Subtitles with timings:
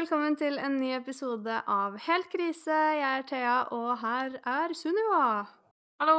[0.00, 2.72] velkommen til en ny episode av Helt krise.
[2.72, 5.42] Jeg er Thea, og her er Sunniva.
[6.00, 6.14] Hallo!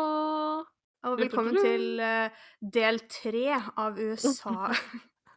[1.09, 4.69] Og velkommen til eh, del tre av USA.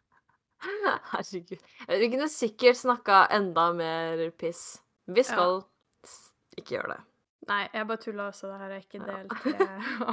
[1.14, 1.56] Herregud.
[1.88, 4.76] Vi kunne sikkert snakka enda mer piss.
[5.08, 6.12] Vi skal ja.
[6.60, 7.00] ikke gjøre det.
[7.48, 8.52] Nei, jeg bare tulla også.
[8.52, 9.68] Det her er ikke del tre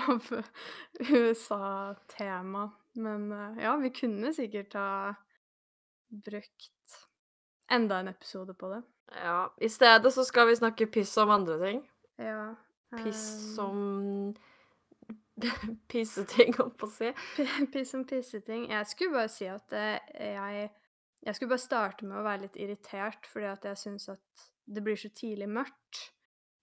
[0.05, 0.33] av
[1.19, 2.67] USA-tema.
[2.95, 4.91] Men eh, ja, vi kunne sikkert ha
[6.31, 7.01] brukt
[7.71, 8.81] enda en episode på det.
[9.15, 9.53] Ja.
[9.57, 11.81] I stedet så skal vi snakke piss om andre ting.
[12.21, 12.53] Ja.
[13.03, 14.33] Piss eh, om
[15.91, 17.09] Pisseting, holdt på å si.
[17.73, 18.67] Piss om pisseting.
[18.71, 20.69] Jeg skulle bare si at eh, jeg
[21.21, 24.81] Jeg skulle bare starte med å være litt irritert, fordi at jeg syns at det
[24.81, 25.99] blir så tidlig mørkt.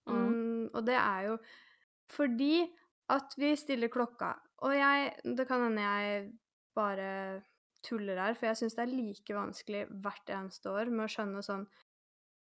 [0.09, 0.17] Mm.
[0.17, 1.37] Mm, og det er jo
[2.11, 2.65] fordi
[3.15, 4.33] at vi stiller klokka.
[4.67, 6.31] Og jeg Det kan hende jeg
[6.75, 7.41] bare
[7.85, 11.43] tuller her, for jeg syns det er like vanskelig hvert eneste år med å skjønne
[11.45, 11.67] sånn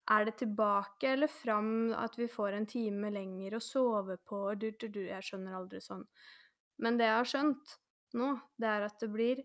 [0.09, 4.41] Er det tilbake eller fram at vi får en time lenger å sove på?
[4.55, 5.03] Du, du, du.
[5.05, 6.01] Jeg skjønner aldri sånn.
[6.81, 7.75] Men det jeg har skjønt
[8.17, 9.43] nå, det er at det blir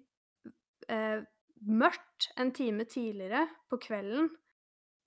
[0.89, 1.21] eh,
[1.69, 4.31] mørkt en time tidligere på kvelden,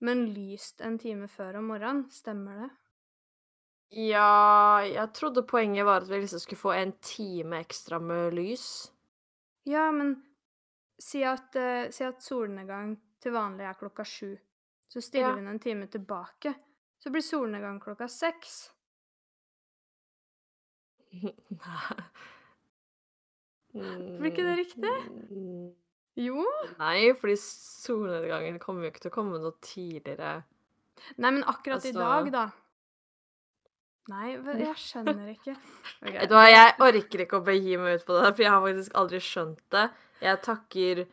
[0.04, 2.06] men lyst en time før om morgenen.
[2.14, 2.70] Stemmer det?
[3.88, 8.92] Ja, jeg trodde poenget var at vi liksom skulle få en time ekstra med lys.
[9.68, 10.18] Ja, men
[10.98, 14.32] si at, uh, si at solnedgang til vanlig er klokka sju.
[14.88, 15.34] Så stiller Ja.
[15.34, 16.54] vi den en time tilbake.
[16.98, 18.70] Så blir solnedgang klokka seks.
[21.12, 21.32] Nei
[24.18, 24.92] Blir ikke det riktig?
[26.18, 26.42] Jo.
[26.80, 30.30] Nei, fordi solnedgangen kommer jo ikke til å komme noe tidligere.
[31.20, 32.46] Nei, men akkurat i Altså- dag, da.
[34.08, 34.32] Nei,
[34.64, 35.54] jeg skjønner ikke.
[36.00, 38.50] Ok, Vet du hva, jeg orker ikke å begi meg ut på det, for jeg
[38.54, 39.84] har faktisk aldri skjønt det.
[40.22, 41.04] Jeg takker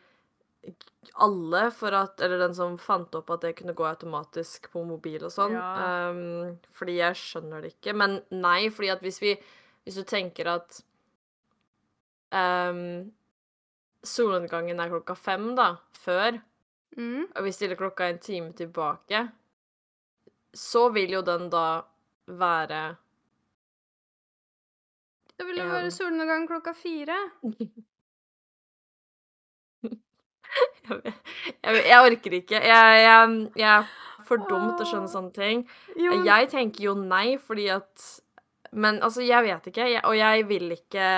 [1.22, 5.22] alle for at Eller den som fant opp at det kunne gå automatisk på mobil
[5.22, 5.54] og sånn.
[5.54, 6.10] Ja.
[6.10, 7.94] Um, fordi jeg skjønner det ikke.
[7.94, 9.36] Men nei, fordi at hvis vi
[9.86, 10.80] Hvis du tenker at
[12.34, 13.12] um,
[14.02, 16.40] solnedgangen er klokka fem, da, før,
[16.96, 17.26] Mm.
[17.36, 19.18] og vi stiller klokka en time tilbake,
[20.56, 21.82] så vil jo den da
[22.26, 22.96] være
[25.36, 27.18] Da vil det være solnedgang klokka fire.
[30.88, 31.14] Jeg,
[31.62, 32.60] jeg, jeg orker ikke.
[32.60, 33.88] Jeg, jeg, jeg er
[34.26, 35.64] for dum til å skjønne sånne ting.
[35.98, 38.06] Jo, Jeg tenker jo nei, fordi at
[38.72, 39.86] Men altså, jeg vet ikke.
[40.04, 41.10] Og jeg vil ikke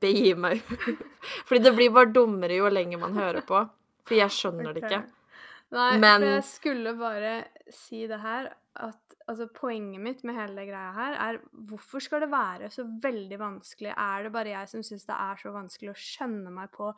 [0.00, 0.84] begi meg ut.
[1.48, 3.64] Fordi det blir bare dummere jo lenger man hører på.
[4.04, 5.00] For jeg skjønner det ikke.
[5.74, 7.32] Nei, Men- for jeg skulle bare
[7.72, 8.52] si det her
[8.84, 12.84] at altså, poenget mitt med hele det greia her er hvorfor skal det være så
[12.84, 13.94] veldig vanskelig?
[13.96, 16.92] Er det bare jeg som syns det er så vanskelig å skjønne meg på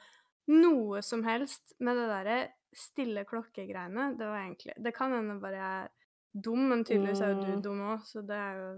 [0.49, 2.39] noe som helst med det derre
[2.77, 4.13] stille klokkegreiene?
[4.19, 5.89] Det var egentlig Det kan hende bare jeg er
[6.47, 7.63] dum, men tydeligvis er jo du Mm.
[7.63, 8.71] dum òg, så det er jo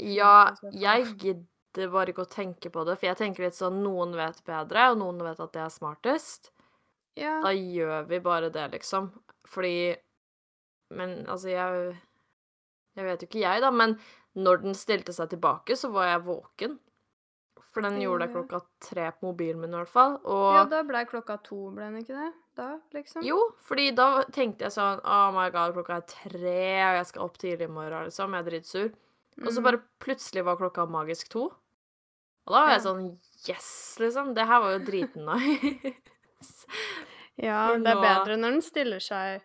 [0.00, 4.14] Ja, jeg gidder bare ikke å tenke på det, for jeg tenker litt sånn noen
[4.16, 6.50] vet bedre, og noen vet at det er smartest.
[7.16, 7.40] Ja.
[7.42, 9.12] Da gjør vi bare det, liksom.
[9.48, 9.96] Fordi
[10.90, 11.96] Men altså, jeg
[12.96, 13.98] Jeg vet jo ikke jeg, da, men
[14.36, 16.78] når den stilte seg tilbake, så var jeg våken.
[17.72, 20.18] For den gjorde det klokka tre på mobilen min, i hvert fall.
[20.28, 22.30] Og ja, da ble klokka to, ble den ikke det?
[22.58, 23.22] Da, liksom?
[23.24, 26.58] jo, fordi da tenkte jeg sånn Oh my god, klokka er tre,
[26.90, 28.34] og jeg skal opp tidlig i morgen, liksom.
[28.36, 28.92] Jeg er dritsur.
[29.40, 29.64] Og så Mm.
[29.64, 31.46] bare plutselig var klokka magisk to.
[32.44, 33.18] Og da var jeg sånn
[33.48, 34.34] Yes, liksom.
[34.34, 35.96] Det her var jo dritnice.
[37.42, 39.40] Ja, det er bedre når den stiller seg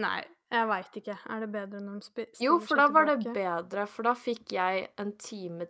[0.00, 0.20] Nei,
[0.50, 1.16] jeg veit ikke.
[1.30, 2.44] Er det bedre når den stiller seg tilbake?
[2.46, 5.66] Jo, for da var var det bedre, for da fikk jeg en time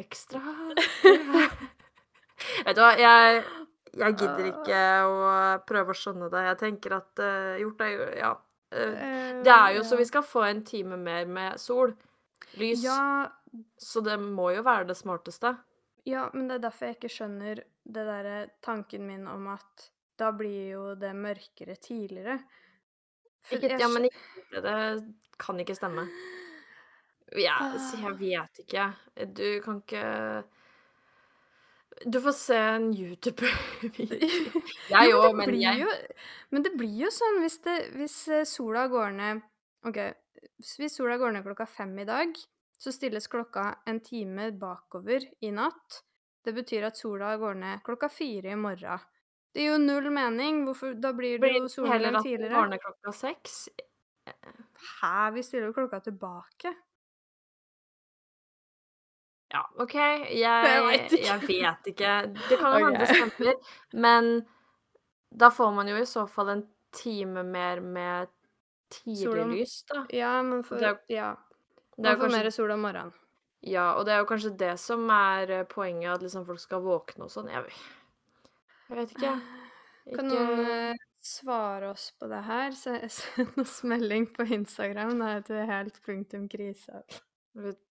[0.00, 0.40] ekstra.
[2.66, 3.42] Vet du hva, jeg,
[3.92, 5.18] jeg gidder ikke å
[5.68, 6.46] prøve å skjønne det.
[6.48, 8.32] Jeg tenker at uh, gjort er Ja.
[8.72, 11.92] Uh, det er jo så vi skal få en time mer med sol.
[12.60, 12.82] Lys.
[12.84, 13.28] ja,
[13.80, 15.54] Så det må jo være det smarteste.
[16.04, 20.32] ja, men det er derfor jeg ikke skjønner det derre tanken min om at da
[20.36, 22.38] blir jo det mørkere tidligere.
[23.42, 24.06] For ja, men
[24.52, 24.74] det
[25.40, 26.06] kan ikke stemme.
[27.40, 28.18] Ja, så jeg Ah.
[28.18, 28.86] vet ikke.
[29.34, 30.44] Du kan ikke
[32.10, 34.62] Du får se en YouTube-video.
[34.90, 35.86] Jeg òg, men jeg
[36.50, 39.42] Men det blir jo sånn hvis, det, hvis eh, sola går ned
[39.86, 39.98] OK,
[40.78, 42.34] hvis sola går ned klokka fem i dag,
[42.78, 46.02] så stilles klokka en time bakover i natt.
[46.44, 48.98] Det betyr at sola går ned klokka fire i morgen.
[49.52, 50.64] Det gir jo null mening.
[50.66, 53.68] Hvorfor, da blir det jo blir jo det heller at den går ned klokka seks.
[54.26, 55.30] Hæ?
[55.34, 56.72] Vi stiller jo klokka tilbake.
[59.52, 61.24] Ja, OK, Jeg jeg, vet ikke.
[61.26, 62.12] jeg vet ikke.
[62.48, 62.98] Det kan jo okay.
[63.02, 63.54] det stemmer,
[63.92, 64.30] men
[65.32, 66.62] da får man jo i så fall en
[66.92, 68.28] time mer med
[68.92, 70.06] tidlig lys, da.
[70.12, 71.34] Ja, man får Det Ja.
[71.96, 73.12] Det Man får kanskje mer sol om morgenen.
[73.62, 76.80] Ja, og det er jo kanskje det som er eh, poenget, at liksom folk skal
[76.82, 77.50] våkne og sånn.
[77.52, 77.68] Jeg,
[78.88, 79.34] jeg vet ikke.
[80.16, 82.72] Kan noen eh, svare oss på det her?
[82.74, 85.14] Se- Send oss melding på Instagram.
[85.20, 87.04] Da er det helt punktum krise.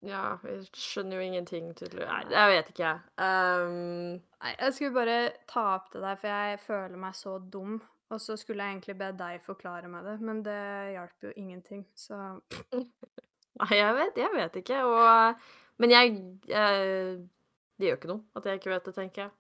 [0.02, 2.10] Ja, vi skjønner jo ingenting, tydeligvis.
[2.10, 3.02] Nei, jeg vet ikke, jeg.
[3.22, 4.22] Um...
[4.42, 5.18] Nei, jeg skulle bare
[5.50, 7.76] ta opp det der, for jeg føler meg så dum.
[8.12, 10.62] Og så skulle jeg egentlig be deg forklare meg det, men det
[10.92, 12.18] hjalp jo ingenting, så
[13.62, 14.82] nei, jeg vet, jeg vet ikke.
[14.84, 15.46] Og,
[15.80, 16.18] men jeg
[16.50, 17.22] jeg
[17.80, 19.32] Det gjør ikke noe at jeg ikke vet det, tenker jeg.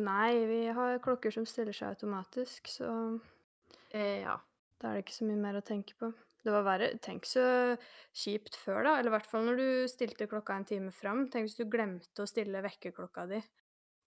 [0.00, 2.90] Nei, vi har klokker som stiller seg automatisk, så
[3.90, 4.40] Eh, ja.
[4.78, 6.12] da er det ikke så mye mer å tenke på.
[6.44, 6.86] Det var verre.
[7.04, 7.42] Tenk så
[8.16, 8.94] kjipt før, da.
[8.98, 11.26] Eller i hvert fall når du stilte klokka en time fram.
[11.32, 13.40] Tenk hvis du glemte å stille vekkerklokka di,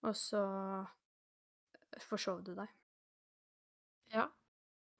[0.07, 0.41] og så
[2.09, 2.69] forsov du deg.
[4.15, 4.27] ja.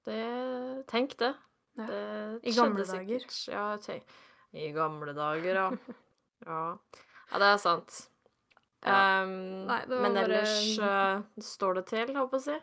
[0.04, 1.30] Det Tenk det.
[1.80, 1.86] Ja.
[1.88, 3.24] Det I gamle dager.
[3.50, 4.04] Ja, tenk.
[4.52, 5.70] I gamle dager, ja.
[6.46, 6.58] ja.
[7.32, 8.02] Ja, det er sant.
[8.84, 9.24] Ja.
[9.24, 9.30] Um,
[9.64, 12.56] Nei, men bare- ellers eh, står det til, håper jeg å si.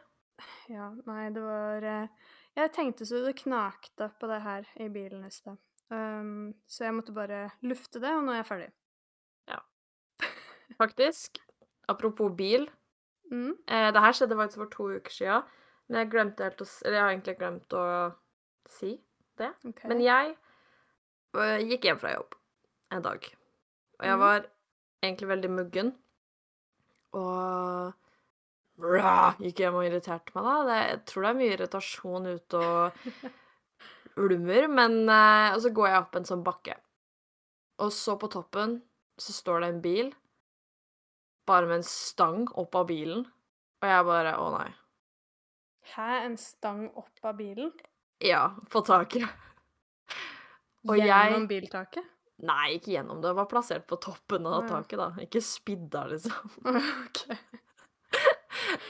[0.74, 2.26] Ja, nei, det var eh,
[2.58, 5.58] Jeg tenkte så det knakte på det her i bilen i sted.
[5.90, 8.68] Um, så jeg måtte bare lufte det, og nå er jeg ferdig.
[9.50, 9.60] Ja.
[10.82, 11.40] Faktisk.
[11.90, 12.68] Apropos bil.
[13.30, 13.54] Mm.
[13.66, 15.56] Eh, det her skjedde faktisk for to uker siden.
[15.88, 17.84] Men jeg glemte helt å Eller jeg har egentlig glemt å
[18.70, 18.92] si
[19.38, 19.50] det.
[19.66, 19.90] Okay.
[19.90, 20.34] Men jeg
[21.34, 22.36] uh, gikk hjem fra jobb
[22.94, 23.26] en dag.
[23.98, 24.46] Og jeg var var
[25.02, 25.92] egentlig veldig muggen.
[27.16, 27.92] Og
[28.80, 29.12] bra,
[29.42, 30.54] gikk hjem og irriterte meg, da.
[30.68, 33.02] Det, jeg tror det er mye irritasjon ute og
[34.26, 34.68] ulmer.
[34.72, 36.76] Men eh, Og så går jeg opp en sånn bakke.
[37.80, 38.78] Og så på toppen
[39.20, 40.10] så står det en bil.
[41.48, 43.24] Bare med en stang opp av bilen.
[43.80, 44.68] Og jeg bare Å, nei.
[45.94, 47.72] Hæ, en stang opp av bilen?
[48.22, 49.24] Ja, på taket.
[50.86, 52.04] Og jeg- Gjennom biltaket?
[52.40, 53.28] Nei, ikke gjennom det.
[53.28, 55.08] Det var plassert på toppen av taket, da.
[55.20, 56.52] Ikke spidda, liksom.
[57.04, 57.18] ok.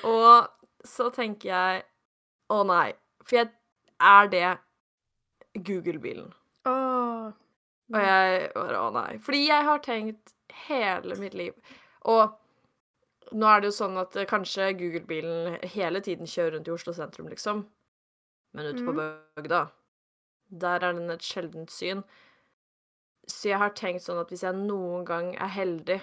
[0.09, 0.49] Og
[0.87, 1.85] så tenker jeg
[2.51, 2.93] Å nei.
[3.25, 3.51] For jeg
[4.01, 4.49] Er det
[5.67, 6.31] Google-bilen?
[6.69, 7.33] Oh.
[7.91, 9.11] Og jeg bare Å nei.
[9.23, 10.35] Fordi jeg har tenkt
[10.67, 11.55] hele mitt liv
[12.09, 12.37] Og
[13.31, 16.95] nå er det jo sånn at eh, kanskje Google-bilen hele tiden kjører rundt i Oslo
[16.97, 17.61] sentrum, liksom.
[18.57, 19.05] Men ute på mm.
[19.39, 19.61] bygda,
[20.65, 22.03] der er den et sjeldent syn.
[23.31, 26.01] Så jeg har tenkt sånn at hvis jeg noen gang er heldig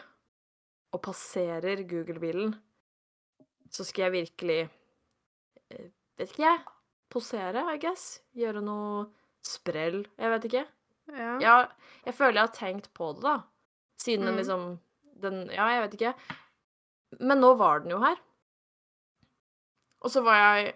[0.96, 2.56] og passerer Google-bilen,
[3.72, 4.60] så skal jeg virkelig
[5.72, 6.60] eh, Vet ikke jeg.
[7.14, 8.20] Posere, I guess.
[8.36, 9.06] Gjøre noe
[9.46, 10.02] sprell.
[10.18, 10.64] Jeg vet ikke.
[11.14, 11.34] Ja.
[11.40, 11.68] Jeg,
[12.08, 13.36] jeg føler jeg har tenkt på det, da.
[14.02, 14.40] Siden den Mm.
[14.42, 14.64] liksom
[15.22, 16.14] den Ja, jeg vet ikke.
[17.22, 18.18] Men nå var den jo her.
[20.02, 20.74] Og så var jeg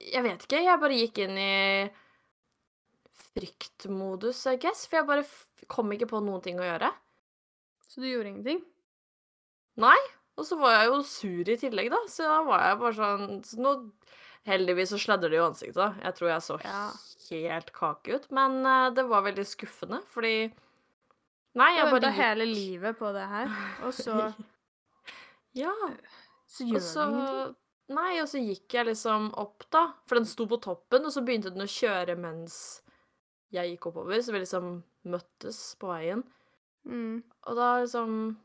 [0.00, 1.90] Jeg vet ikke, jeg bare gikk inn i
[3.34, 4.86] fryktmodus, I guess.
[4.88, 5.24] For jeg bare
[5.68, 6.90] kom ikke på noen ting å gjøre.
[7.90, 8.62] Så du gjorde ingenting?
[9.80, 9.98] Nei.
[10.40, 12.00] Og så var jeg jo sur i tillegg, da.
[12.08, 13.74] Så da var jeg bare sånn så nå
[14.48, 15.76] Heldigvis så sladder det jo ansiktet.
[15.76, 15.90] da.
[16.00, 16.90] Jeg tror jeg så Ja.
[17.30, 18.30] helt kake ut.
[18.32, 20.50] Men eh, det var veldig skuffende, fordi
[21.54, 23.48] Nei, Jeg jeg bare venta gikk hele livet på det her,
[23.84, 24.14] og så,
[25.54, 25.72] Ja.
[26.46, 27.56] så gjør du ingenting.
[27.90, 29.92] Nei, og så gikk jeg liksom opp, da.
[30.06, 32.80] For den sto på toppen, og så begynte den å kjøre mens
[33.50, 34.22] jeg gikk oppover.
[34.22, 36.22] Så vi liksom møttes på veien.
[36.86, 37.22] Mm.
[37.48, 38.36] Og da liksom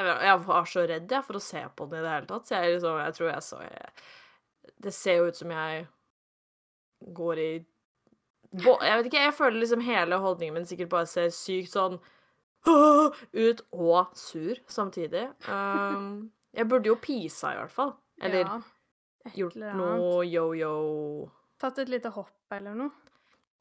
[0.00, 2.48] Jeg, jeg var så redd, jeg, for å se på den i det hele tatt.
[2.48, 3.92] Så jeg liksom Jeg tror jeg så jeg,
[4.86, 5.84] Det ser jo ut som jeg
[7.20, 7.50] går i
[8.50, 12.00] Jeg vet ikke, jeg føler liksom hele holdningen min sikkert bare ser sykt sånn
[13.46, 15.30] ut og sur samtidig.
[15.46, 17.94] Um, jeg burde jo pisa, i hvert fall.
[18.20, 18.58] Eller ja.
[19.36, 20.74] Gjort noe yo-yo
[21.60, 22.90] Tatt et lite hopp eller noe.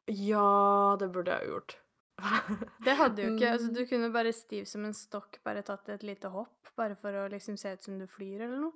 [0.07, 1.75] Ja, det burde jeg jo gjort.
[2.85, 3.75] Det hadde jo ikke altså Mm.
[3.77, 7.27] Du kunne bare stiv som en stokk bare tatt et lite hopp, bare for å
[7.31, 8.73] liksom se ut som du flyr eller noe.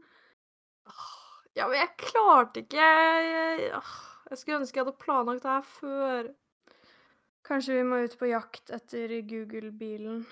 [1.55, 6.31] Ja, men jeg klarte ikke Jeg, jeg, skulle ønske jeg hadde planlagt det her før.
[7.43, 10.23] Kanskje vi må ut på jakt etter Google-bilen,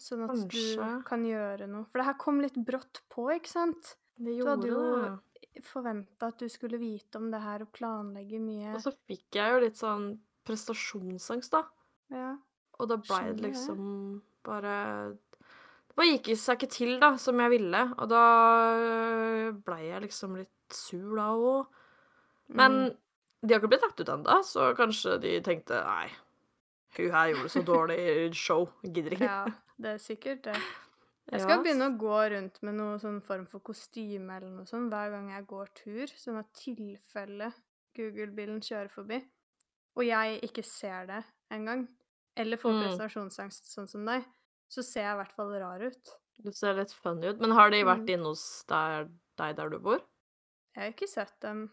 [0.00, 1.86] sånn at du kan gjøre noe.
[1.88, 3.94] For det her kom litt brått på, ikke sant?
[4.20, 4.68] Det gjorde det.
[4.68, 5.12] Du hadde
[5.56, 8.74] jo forventa at du skulle vite om det her og planlegge mye.
[8.76, 10.06] Og så fikk jeg jo litt sånn
[10.48, 11.64] prestasjonsangst, da.
[12.12, 12.36] Ja.
[12.80, 17.50] Og da blei det liksom bare Det bare gikk seg ikke til, da, som jeg
[17.52, 17.82] ville.
[18.00, 18.22] Og da
[19.66, 21.66] blei jeg liksom litt sur da òg.
[22.48, 22.96] Men Mm.
[23.46, 26.08] de har ikke blitt lagt ut ennå, så kanskje de tenkte nei,
[26.96, 28.68] hun her gjorde så dårlig show.
[28.84, 29.24] Gidder ikke.
[29.28, 29.44] Ja,
[29.78, 30.56] det er sikkert det.
[31.30, 34.90] Jeg skal begynne å gå rundt med noen sånn form for kostyme eller noe sånt
[34.90, 37.52] hver gang jeg går tur, sånn at tilfelle
[37.96, 39.22] Google-bilen kjører forbi,
[39.96, 41.86] og jeg ikke ser det engang,
[42.36, 42.82] eller får Mm.
[42.86, 44.24] prestasjonsangst sånn som deg,
[44.68, 46.08] så ser jeg i hvert fall rar ut.
[46.42, 47.40] Du ser litt funny ut.
[47.40, 48.14] Men har de vært Mm.
[48.14, 50.00] inne hos deg der du bor?
[50.74, 51.70] Jeg har ikke sett dem,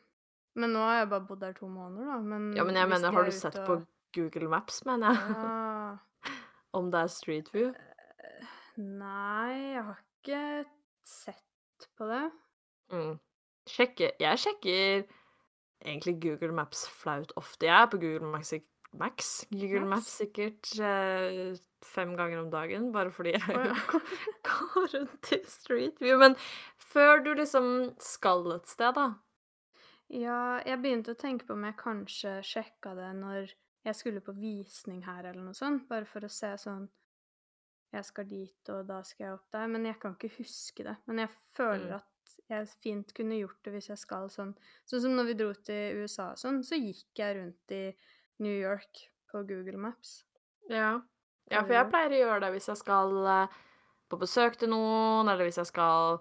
[0.56, 2.20] men nå har jeg bare bodd der to måneder, da.
[2.20, 5.36] Men Ja, men jeg mener, har du sett og- på Google Maps, mener jeg?
[5.36, 5.98] Ja.
[6.74, 7.74] Om det er Street View?
[8.78, 10.66] nei, jeg har ikke
[11.04, 12.32] sett på det.
[12.92, 13.20] Mm.
[13.70, 15.08] Sjekke Jeg sjekker
[15.86, 17.68] egentlig Google Maps flaut ofte.
[17.68, 19.46] Jeg er på Google Maps, sik- Max?
[19.51, 21.53] Google Maps sikkert eh,
[21.86, 23.75] fem ganger om dagen, bare fordi jeg oh, ja.
[24.50, 26.17] går rundt i Street View.
[26.19, 26.36] Men
[26.89, 29.12] før du liksom skal et sted, da
[30.10, 33.51] Ja, jeg begynte å tenke på om jeg kanskje sjekka det når
[33.86, 36.89] jeg skulle på visning her eller noe sånt, bare for å se sånn
[37.93, 39.67] Jeg skal dit, og da skal jeg opp der.
[39.67, 40.98] Men jeg kan ikke huske det.
[41.10, 41.96] Men jeg føler Mm.
[41.96, 44.51] at jeg fint kunne gjort det hvis jeg skal sånn
[44.86, 47.84] Sånn som når vi dro til USA og sånn, så gikk jeg rundt i
[48.39, 50.24] New York på Google Maps.
[50.69, 51.00] Ja.
[51.50, 53.58] ja, for jeg pleier å gjøre det hvis jeg skal eh,
[54.10, 56.19] på besøk til noen, eller hvis jeg skal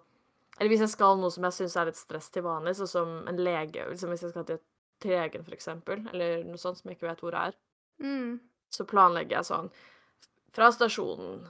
[0.58, 3.10] Eller hvis jeg skal noe som jeg syns er litt stress til vanlig, sånn som
[3.30, 4.58] en lege, liksom hvis jeg skal til,
[4.98, 7.54] til legen, for eksempel, eller noe sånt som jeg ikke vet hvor er,
[7.98, 8.38] Mm.
[8.70, 9.68] så planlegger jeg sånn
[10.54, 11.40] fra stasjonen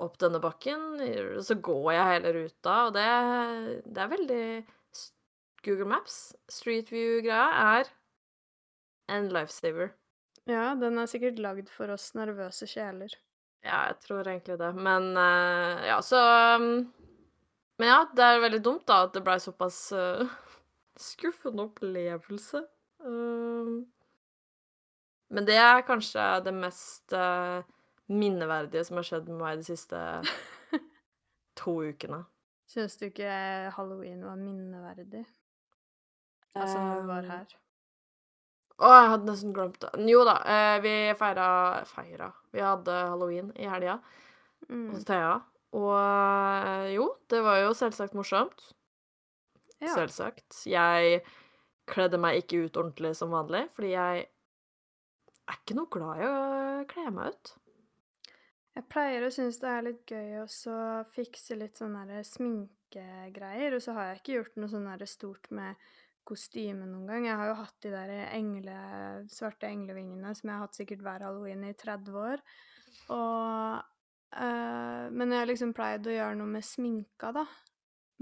[0.00, 1.00] opp denne bakken,
[1.44, 3.06] så går jeg hele ruta, og det,
[3.84, 4.44] det er veldig
[5.66, 6.18] Google Maps,
[6.48, 7.90] Street View-greia, er
[9.08, 9.92] en lifesaver.
[10.48, 13.12] Ja, den er sikkert lagd for oss nervøse sjeler.
[13.64, 14.70] Ja, jeg tror egentlig det.
[14.76, 16.20] Men uh, ja, så
[16.56, 16.86] um,
[17.78, 20.24] Men ja, det er veldig dumt da at det blei såpass uh,
[21.08, 22.64] skuffende opplevelse.
[23.04, 23.84] Uh,
[25.28, 27.12] men det er kanskje det mest
[28.08, 29.98] minneverdige som har skjedd med meg de siste
[31.60, 32.22] to ukene.
[32.68, 33.28] Syns du ikke
[33.76, 35.26] halloween var minneverdig?
[36.56, 37.58] Altså når du var her?
[38.78, 39.90] Å, jeg hadde nesten glemt det.
[40.06, 41.48] Jo da, eh, vi feira
[41.88, 42.28] Feira.
[42.54, 43.98] Vi hadde halloween i helga
[44.68, 44.90] Mm.
[44.92, 45.40] hos Thea.
[45.72, 48.72] Og eh, jo, det var jo selvsagt morsomt.
[49.80, 49.94] Ja.
[49.94, 50.64] Selvsagt.
[50.66, 51.22] Jeg
[51.86, 54.26] kledde meg ikke ut ordentlig som vanlig, fordi jeg
[55.48, 57.54] er ikke noe glad i å kle meg ut.
[58.76, 63.94] Jeg pleier å synes det er litt gøy å fikse litt sånne sminkegreier, og så
[63.96, 65.74] har jeg ikke gjort noe sånn stort med
[66.28, 67.28] kostyme noen gang.
[67.28, 68.74] Jeg har jo hatt de der engle,
[69.32, 72.42] svarte englevingene som jeg har hatt sikkert hver halloween i 30 år.
[73.14, 73.86] Og,
[74.36, 77.46] eh, men jeg har liksom pleid å gjøre noe med sminka, da.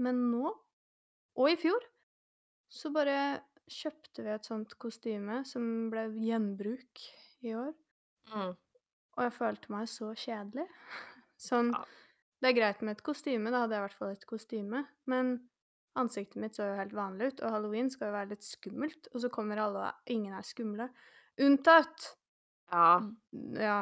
[0.03, 0.53] Men nå,
[1.37, 1.83] og i fjor,
[2.69, 3.17] så bare
[3.67, 7.03] kjøpte vi et sånt kostyme som ble gjenbruk
[7.45, 7.73] i år.
[8.31, 8.55] Mm.
[9.17, 10.67] Og jeg følte meg så kjedelig.
[11.49, 11.73] Sånn.
[12.37, 15.37] Det er greit med et kostyme, da hadde jeg i hvert fall et kostyme, men
[15.97, 19.21] ansiktet mitt så jo helt vanlig ut, og halloween skal jo være litt skummelt, og
[19.23, 20.89] så kommer alle, og ingen er skumle.
[21.39, 22.13] Unntatt
[22.71, 22.99] Ja.
[23.57, 23.79] Ja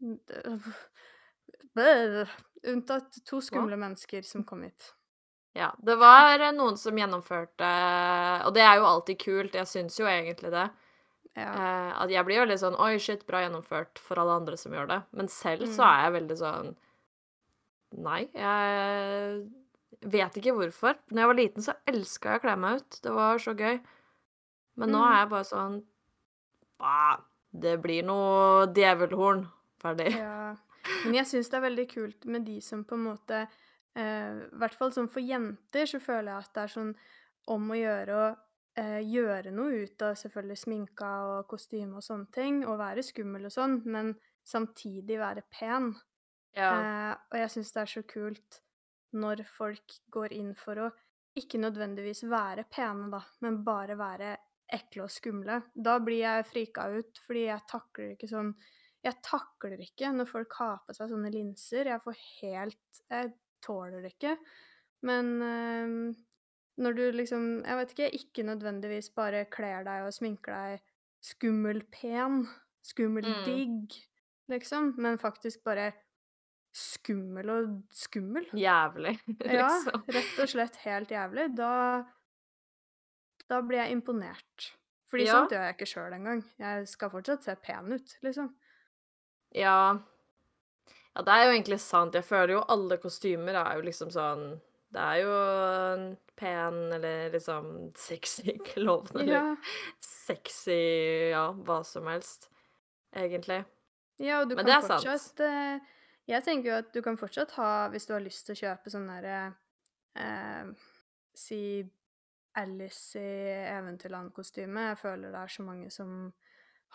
[2.66, 4.92] Unntatt to skumle mennesker som kom hit.
[5.56, 5.70] ja.
[5.78, 7.68] Det var eh, noen som gjennomførte
[8.46, 10.64] Og det er jo alltid kult, jeg syns jo egentlig det.
[11.36, 11.50] Ja.
[11.52, 14.88] Eh, at jeg blir veldig sånn Oi, shit, bra gjennomført for alle andre som gjør
[14.94, 15.00] det.
[15.12, 15.92] Men selv så Mm.
[15.92, 16.74] er jeg veldig sånn
[17.96, 19.46] Nei, jeg
[20.02, 20.96] vet ikke hvorfor.
[21.10, 22.98] Når jeg var liten, så elska jeg å kle meg ut.
[23.02, 23.80] Det var så gøy.
[24.76, 25.12] Men nå Mm.
[25.12, 25.84] er jeg bare sånn
[26.80, 27.16] «Ah,
[27.56, 29.46] Det blir noe djevelhorn.
[29.80, 30.10] Ferdig.
[30.18, 30.56] Ja.
[31.04, 33.48] Men jeg syns det er veldig kult med de som på en måte
[33.96, 36.94] eh, I hvert fall sånn for jenter så føler jeg at det er sånn
[37.48, 38.36] om å gjøre å
[38.76, 43.46] eh, gjøre noe ut av selvfølgelig sminka og kostyme og sånne ting, og være skummel
[43.46, 45.94] og sånn, men samtidig være pen.
[46.54, 46.70] Ja.
[46.76, 48.60] Eh, og jeg syns det er så kult
[49.16, 50.90] når folk går inn for å
[51.36, 54.34] ikke nødvendigvis være pene, da, men bare være
[54.72, 55.60] ekle og skumle.
[55.74, 58.54] Da blir jeg frika ut, fordi jeg takler ikke sånn
[59.06, 61.86] Jeg takler ikke når folk har på seg sånne linser.
[61.92, 63.28] Jeg får helt Jeg
[63.62, 64.32] tåler det ikke.
[65.06, 66.16] Men øh,
[66.82, 70.82] når du liksom Jeg vet ikke, ikke nødvendigvis bare kler deg og sminker deg
[71.22, 72.46] skummel pen,
[72.82, 73.44] skummel Mm.
[73.44, 73.94] digg,
[74.50, 75.92] liksom, men faktisk bare
[76.76, 78.46] skummel og skummel.
[78.52, 79.14] Jævlig,
[79.44, 80.02] Ja, liksom.
[80.12, 81.48] rett og slett helt jævlig.
[81.56, 81.70] Da
[83.48, 84.72] Da blir jeg imponert.
[85.10, 85.32] Fordi Ja.
[85.38, 86.40] sånt gjør jeg ikke sjøl engang.
[86.58, 88.48] Jeg skal fortsatt se pen ut, liksom.
[89.54, 89.98] Ja.
[91.16, 92.12] Ja, det er jo egentlig sant.
[92.18, 94.60] Jeg føler jo alle kostymer er jo liksom sånn
[94.92, 95.32] Det er jo
[95.94, 99.56] en pen eller liksom sexy klovn eller Ja.
[100.00, 102.48] sexy Ja, hva som helst,
[103.14, 103.64] egentlig.
[104.18, 105.82] ja, og du Men kan fortsatt sant.
[106.26, 108.90] Jeg tenker jo at du kan fortsatt ha, hvis du har lyst til å kjøpe
[108.90, 109.38] sånn derre
[110.18, 110.72] eh,
[111.36, 111.60] Si
[112.56, 114.88] Alice i Eventyrland-kostyme.
[114.90, 116.16] Jeg føler det er så mange som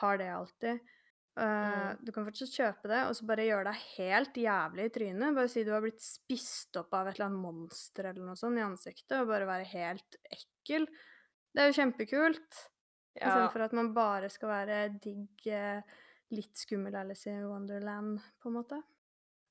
[0.02, 0.82] har det alltid.
[0.82, 0.98] Uh,
[1.42, 1.98] Mm.
[2.04, 5.36] Du kan fortsatt kjøpe det, og så bare gjøre deg helt jævlig i trynet.
[5.38, 8.60] Bare si du har blitt spist opp av et eller annet monster eller noe sånt
[8.60, 10.90] i ansiktet, og bare være helt ekkel.
[11.52, 12.62] Det er jo kjempekult.
[13.16, 13.30] Ja.
[13.30, 15.82] Istedenfor at man bare skal være digg, eh,
[16.36, 18.82] litt skummel Alice i Wonderland, på en måte.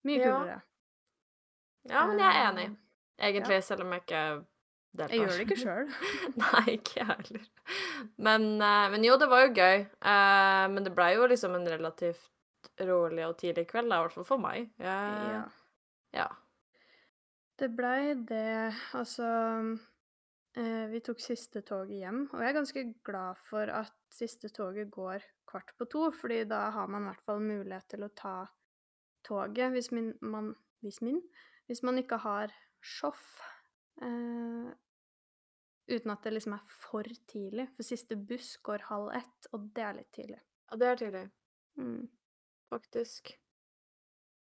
[0.09, 0.61] Mye kulere.
[1.91, 2.65] ja, men jeg er enig.
[2.67, 2.81] egentlig,
[3.21, 4.23] Egentlig, selv om jeg ikke
[4.97, 5.15] deltar.
[5.15, 5.91] Jeg gjør det ikke sjøl.
[6.41, 7.47] Nei, ikke jeg heller.
[8.17, 9.79] Men, eh, men jo, det var jo gøy.
[9.87, 12.29] Eh, men det blei jo liksom en relativt
[12.81, 14.71] rolig og tidlig kveld, i hvert fall for meg.
[14.81, 15.45] Jeg, Ja.
[16.17, 16.29] ja.
[17.61, 18.73] Det blei det.
[18.97, 19.27] Altså
[20.57, 24.89] eh, Vi tok siste toget hjem, og jeg er ganske glad for at siste toget
[24.91, 28.35] går kvart på to, fordi da har man i hvert fall mulighet til å ta
[29.31, 31.21] toget hvis min, man Hvis min
[31.69, 32.51] Hvis man ikke har
[32.83, 33.39] sjoff.
[34.03, 34.71] Eh,
[35.91, 37.69] uten at det liksom er for tidlig.
[37.77, 40.41] For siste buss går halv ett, og det er litt tidlig.
[40.71, 41.31] ja, det er tidlig,
[41.77, 42.09] Mm.
[42.71, 43.33] faktisk.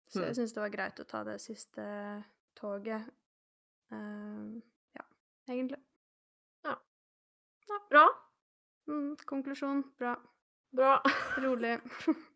[0.09, 0.25] Så Hmm.
[0.27, 2.23] jeg syns det var greit å ta det siste
[2.55, 3.09] toget.
[3.91, 4.61] Uh,
[4.95, 5.03] ja,
[5.49, 5.79] egentlig.
[6.65, 6.75] Ja.
[7.89, 8.07] Bra.
[8.87, 10.15] Mm, konklusjon bra.
[10.75, 11.01] Bra.
[11.37, 11.79] Rolig.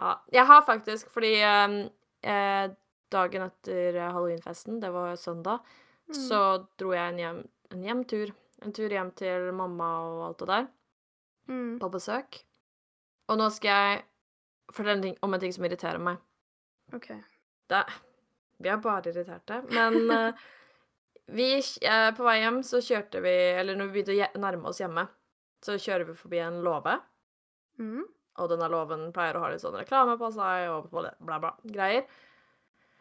[0.00, 1.74] Ja, jeg har faktisk, fordi eh,
[2.24, 2.70] eh,
[3.12, 5.60] dagen etter eh, halloweenfesten, det var søndag,
[6.10, 6.14] Mm.
[6.26, 6.38] så
[6.80, 7.36] dro jeg en hjem,
[7.70, 8.32] en hjemtur.
[8.66, 10.64] En tur hjem til mamma og alt det der,
[11.48, 11.78] Mm.
[11.78, 12.40] på besøk.
[13.28, 14.02] Og nå skal jeg
[14.72, 16.18] fortelle om en ting som irriterer meg.
[16.92, 17.06] OK.
[17.70, 17.84] Det,
[18.58, 20.32] vi er bare irriterte, men eh,
[21.28, 21.52] vi,
[21.82, 25.06] eh, på vei hjem så kjørte vi, eller når vi begynte å nærme oss hjemme,
[25.62, 26.98] så kjører vi forbi en låve.
[27.78, 28.02] Mm.
[28.40, 32.06] Og denne loven pleier å ha litt sånn reklame på seg og bla, bla, greier.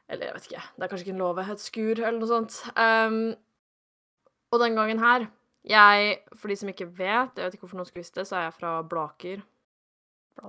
[0.09, 2.57] Eller jeg vet ikke, det er kanskje ikke en låve, et skur eller noe sånt.
[2.73, 3.19] Um,
[4.49, 5.27] og den gangen her
[5.69, 8.37] Jeg, for de som ikke vet, jeg vet ikke hvorfor noen skulle visst det, så
[8.39, 9.41] er jeg fra Blaker.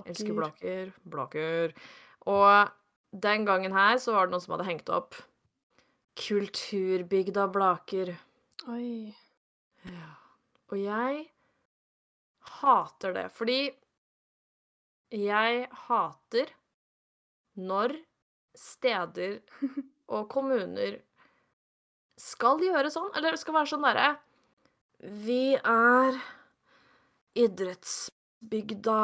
[0.06, 0.92] Elsker Blaker.
[1.02, 1.74] Blaker.
[2.30, 2.70] Og
[3.10, 5.18] den gangen her så var det noen som hadde hengt opp
[6.20, 8.14] Kulturbygda Blaker.
[8.70, 9.10] Oi.
[9.88, 10.14] Ja.
[10.70, 11.24] Og jeg
[12.60, 13.60] hater det, fordi
[15.10, 16.52] jeg hater
[17.60, 17.96] når
[18.56, 19.40] steder
[20.14, 21.00] og kommuner
[22.20, 24.08] skal gjøre sånn, eller skal være sånn derre
[25.24, 26.18] Vi er
[27.40, 29.00] idrettsbygda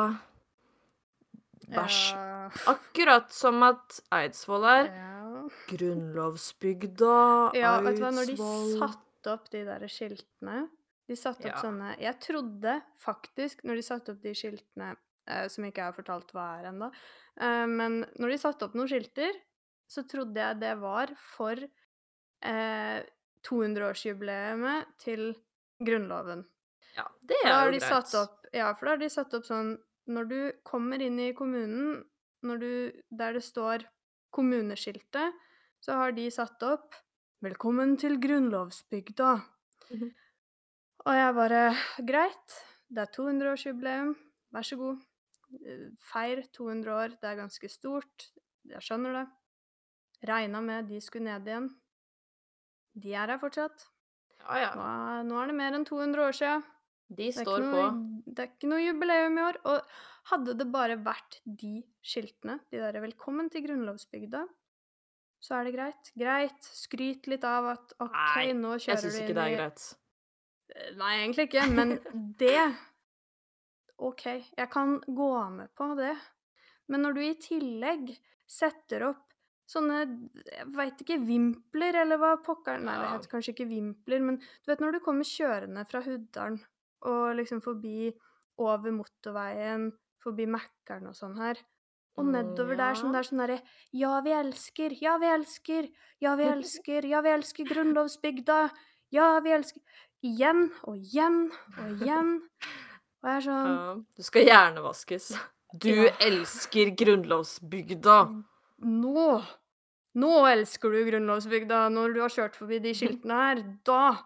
[1.67, 2.01] Bæsj.
[2.15, 2.51] Ja.
[2.71, 5.49] Akkurat som at Eidsvoll er Ja.
[5.67, 7.17] grunnlovsbygda
[7.59, 10.69] ja, vet du hva, når de Eidsvoll satte opp de der skiltene
[11.09, 11.63] De satte opp Ja.
[11.65, 14.93] sånne Jeg trodde faktisk, når de satte opp de skiltene
[15.53, 16.91] som ikke jeg har fortalt hva er ennå,
[17.41, 19.35] eh, men når de satte opp noen skilter,
[19.87, 22.99] så trodde jeg det var for eh,
[23.47, 24.59] 200-årsjubileet
[25.03, 25.29] til
[25.87, 26.45] Grunnloven.
[26.97, 27.91] Ja, det er jo de greit.
[27.91, 29.75] satt opp Ja, for da har de satt opp sånn
[30.09, 31.99] Når du kommer inn i kommunen,
[32.41, 33.85] du Der det står
[34.33, 35.35] kommuneskiltet,
[35.85, 36.95] så har de satt opp
[37.43, 39.45] 'Velkommen til grunnlovsbygda'.
[39.91, 40.15] Mhm.
[41.07, 42.55] Og jeg bare Greit,
[42.89, 44.17] det er 200-årsjubileum,
[44.53, 45.03] vær så god.
[45.55, 48.31] Eh, Feir 200 år, det er ganske stort.
[48.67, 49.27] Jeg skjønner det.
[50.27, 51.69] Regna med de skulle ned igjen.
[52.97, 53.87] De er her fortsatt.
[54.41, 54.71] Ja, ja.
[54.77, 56.57] Nå er, nå er det mer enn 200 år sia.
[57.17, 58.31] De står noe, på.
[58.35, 59.59] det er ikke noe jubileum i år.
[59.71, 59.99] Og
[60.33, 64.43] hadde det bare vært de skiltene, de derre 'Velkommen til grunnlovsbygda',
[65.39, 66.11] så er det greit.
[66.19, 69.57] Greit, skryt litt av at OK, Nei, nå Jeg kjører syns du ikke det er
[69.61, 69.87] greit.
[70.99, 71.95] Nei, egentlig ikke, men
[72.43, 72.59] det
[73.97, 74.25] OK,
[74.57, 76.15] jeg kan gå med på det.
[76.93, 78.11] Men når du i tillegg
[78.47, 79.23] setter opp
[79.67, 80.05] sånne
[80.47, 84.71] Jeg veit ikke Vimpler, eller hva pokker Nei, det heter kanskje ikke vimpler, men du
[84.71, 86.61] vet når du kommer kjørende fra Huddalen
[87.07, 88.13] og liksom forbi
[88.63, 89.91] over motorveien,
[90.23, 91.59] forbi Mækkern og sånn her,
[92.17, 93.59] og nedover der som det er sånn derre
[93.95, 95.91] Ja, vi elsker, ja, vi elsker,
[96.25, 98.61] ja, vi elsker, ja, vi elsker grunnlovsbygda,
[99.15, 99.83] ja, vi elsker
[100.25, 101.43] Igjen og igjen
[101.77, 102.31] og igjen.
[103.27, 105.25] Og jeg er sånn Ja, du skal hjernevaskes.
[105.83, 106.13] Du Ja.
[106.23, 108.19] elsker grunnlovsbygda.
[108.87, 109.45] Nå
[110.17, 111.81] Nå elsker du grunnlovsbygda.
[111.93, 114.23] Når du har kjørt forbi de skiltene her, da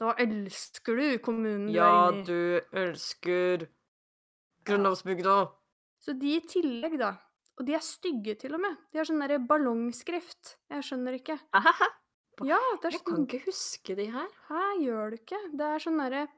[0.00, 3.68] Da elsker du kommunen Ja, du er inne Ja, du elsker
[4.64, 5.50] grunnlovsbygda.
[6.00, 7.14] Så de i tillegg, da.
[7.60, 8.76] Og de er stygge, til og med.
[8.90, 10.56] De har sånn derre ballongskrift.
[10.70, 11.38] Jeg skjønner ikke.
[12.42, 14.28] Ja, det er Jeg kan sånn ikke huske de her.
[14.48, 15.40] Hæ, gjør du ikke?
[15.52, 16.28] Det er sånn derre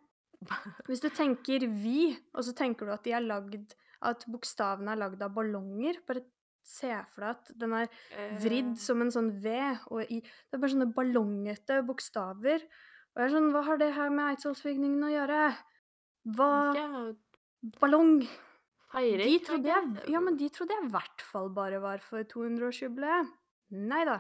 [0.89, 5.31] Hvis du tenker 'vi', og så tenker du at lagd At bokstavene er lagd av
[5.35, 6.25] ballonger, bare
[6.65, 10.55] se for deg at den er Eh, vridd som en sånn V, og i Det
[10.55, 12.63] er bare sånne ballongete bokstaver.
[13.15, 15.57] Og jeg er sånn Hva har det her med Eidsvollsbygningen å gjøre?
[16.35, 16.51] Hva
[17.81, 18.23] Ballong!
[18.93, 19.25] Feiring?
[19.31, 23.31] De trodde jeg Ja, men de trodde jeg i hvert fall bare var for 200-årsjubileet.
[23.73, 24.19] Nei da.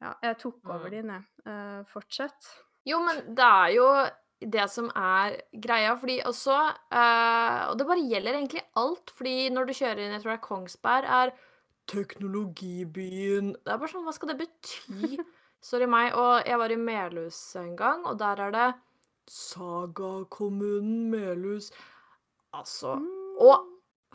[0.00, 0.90] Ja, jeg tok over Mm.
[0.90, 1.24] dine.
[1.46, 1.52] jeg.
[1.52, 2.48] Eh, fortsett.
[2.84, 3.86] Jo, men det er jo
[4.40, 6.54] det som er greia, fordi også
[6.92, 10.36] eh, Og det bare gjelder egentlig alt, fordi når du kjører inn, jeg tror det
[10.36, 11.32] er Kongsberg, er
[11.88, 15.16] teknologibyen Det er bare sånn, hva skal det bety?
[15.66, 16.12] Sorry meg.
[16.14, 18.66] Og jeg var i Melhus en gang, og der er det
[19.32, 21.72] Saga-kommunen Melhus.
[22.54, 23.12] Altså Mm.
[23.42, 23.66] Og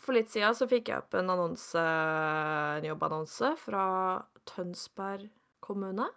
[0.02, 3.84] for litt siden så fikk jeg opp en annonse, en jobbannonse fra
[4.50, 5.28] Tønsberg
[5.62, 6.08] kommune.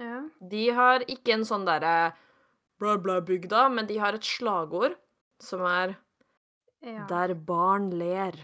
[0.00, 0.22] Ja.
[0.40, 2.14] De har ikke en sånn derre
[2.80, 4.96] bla, bla bygda, men de har et slagord
[5.40, 5.96] som er
[6.80, 7.04] ja.
[7.08, 8.40] 'Der barn ler'.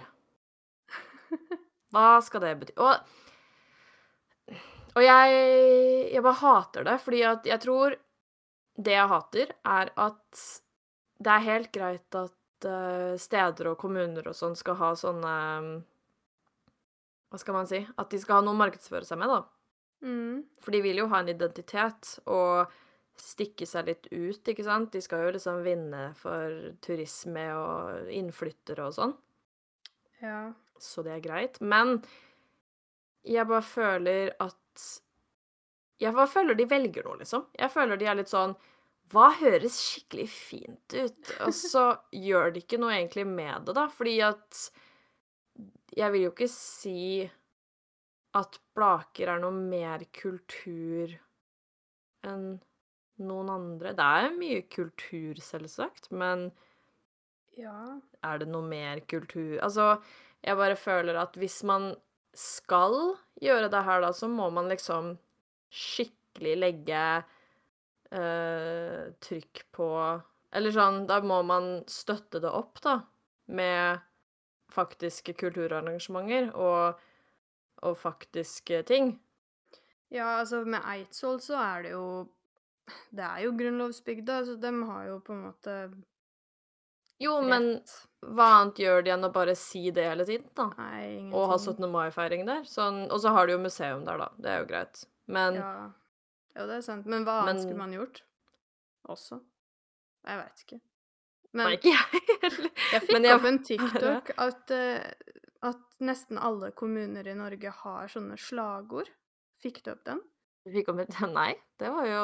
[1.92, 2.74] Hva skal det bety?
[2.76, 4.56] Og,
[4.96, 5.38] og jeg,
[6.12, 7.96] jeg bare hater det, fordi at jeg tror
[8.76, 10.40] Det jeg hater, er at
[11.16, 15.36] det er helt greit at eh, steder og kommuner og sånn skal ha sånne
[17.32, 17.80] Hva skal man si?
[17.96, 19.40] At de skal ha noe å markedsføre seg med, da.
[20.04, 20.44] Mm.
[20.60, 22.68] For de vil jo ha en identitet og
[23.22, 24.92] stikke seg litt ut, ikke sant?
[24.94, 29.16] De skal jo liksom vinne for turisme og innflyttere og sånn,
[30.22, 30.40] ja.
[30.80, 31.60] så det er greit.
[31.60, 31.98] Men
[33.26, 34.54] jeg bare føler at
[35.98, 37.46] Jeg bare føler de velger noe, liksom.
[37.56, 38.52] Jeg føler de er litt sånn
[39.12, 41.32] Hva høres skikkelig fint ut?
[41.46, 44.62] Og så gjør de ikke noe egentlig med det, da, fordi at
[45.96, 47.26] Jeg vil jo ikke si
[48.36, 51.14] at Blaker er noe mer kultur
[52.26, 52.58] enn
[53.18, 53.92] noen andre.
[53.96, 56.50] Det er mye kultur, selvsagt, men
[57.56, 58.00] Ja.
[58.22, 60.02] er det noe mer kultur Altså,
[60.44, 61.94] jeg bare føler at hvis man
[62.36, 65.14] skal gjøre det her, da, så må man liksom
[65.72, 67.24] skikkelig legge
[68.12, 69.88] øh, trykk på
[70.56, 73.00] Eller sånn, da må man støtte det opp, da,
[73.46, 74.00] med
[74.72, 77.00] faktiske kulturarrangementer og,
[77.82, 79.18] og faktiske ting.
[80.10, 82.06] ja, altså med Eidsvoll så er det jo
[83.10, 85.76] Det er jo grunnlovsbygda, så de har jo på en måte
[87.18, 87.80] Jo, men
[88.22, 90.66] hva annet gjør de enn å bare si det hele tiden, da?
[90.76, 91.32] Nei, ingenting.
[91.34, 91.86] Og ha 17.
[91.90, 92.66] mai-feiring der.
[92.68, 94.28] Sånn, og så har de jo museum der, da.
[94.38, 95.04] Det er jo greit.
[95.26, 95.70] Men Ja.
[96.56, 97.06] Jo, det er sant.
[97.06, 98.22] Men hva annet Men- skulle man gjort?
[99.08, 99.40] Også?
[100.26, 100.80] Jeg veit ikke.
[101.52, 102.70] Men Nei, ikke jeg heller.
[102.92, 105.12] jeg fikk jeg- opp en TikTok at, eh,
[105.62, 109.08] at nesten alle kommuner i Norge har sånne slagord.
[109.62, 110.20] Fikk du opp den?
[110.66, 112.22] Vi opp et Nei, det var jo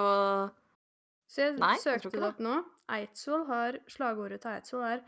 [1.30, 2.56] Så jeg Nei, søkte jeg det opp nå.
[2.92, 5.02] Eidsvoll har Slagordet til Eidsvoll er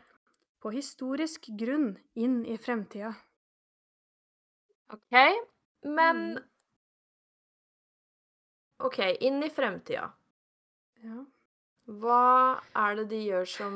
[0.61, 3.13] 'På historisk grunn inn i fremtida'.
[4.93, 5.13] OK.
[5.83, 6.43] Men Mm.
[8.79, 10.09] OK, inn i fremtida.
[11.03, 11.21] Ja.
[12.01, 13.75] Hva er det de gjør som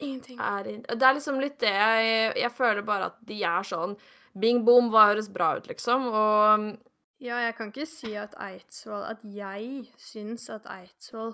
[0.00, 0.38] Ingenting.
[0.40, 3.96] er in Det er liksom litt det jeg Jeg føler bare at de er sånn
[4.38, 6.04] Bing bom, hva høres bra ut, liksom?
[6.12, 6.78] Og
[7.18, 11.32] Ja, jeg kan ikke si at Eidsvoll At jeg syns at Eidsvoll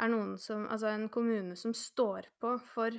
[0.00, 2.96] er noen som Altså en kommune som står på for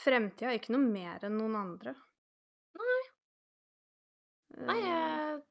[0.00, 1.92] fremtida, ikke noe mer enn noen andre.
[2.80, 3.00] Nei.
[4.64, 5.42] Nei, Eh, jeg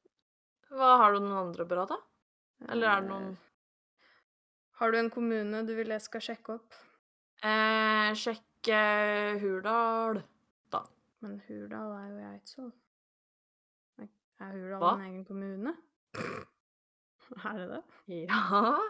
[0.74, 1.98] Hva har du noen andre bra, da?
[2.68, 3.46] Eller er det noen eh,
[4.80, 6.74] Har du en kommune du vil jeg skal sjekke opp?
[7.46, 8.80] eh, Sjekke
[9.44, 10.22] Hurdal.
[10.74, 10.82] da.
[11.22, 12.72] Men Hurdal er jo i Eidsvoll.
[14.40, 15.74] Er Hurdal en egen kommune?
[17.44, 17.80] er det det?
[18.24, 18.40] Ja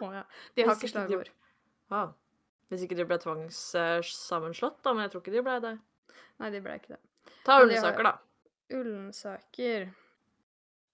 [0.01, 0.25] Å ja.
[0.57, 1.31] De har ikke de- slagord.
[1.91, 2.13] ah.
[2.71, 5.73] Hvis ikke de ble tvangssammenslått, da, men jeg tror ikke de ble det.
[6.39, 7.01] Nei, de ble ikke det.
[7.45, 8.13] Ta har- Ullensaker, da.
[8.79, 9.89] Ullensaker.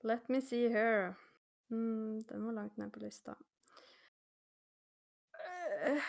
[0.08, 1.12] Let me see her.
[1.70, 3.34] Mm, den var langt ned på lista.
[5.36, 6.00] Uh,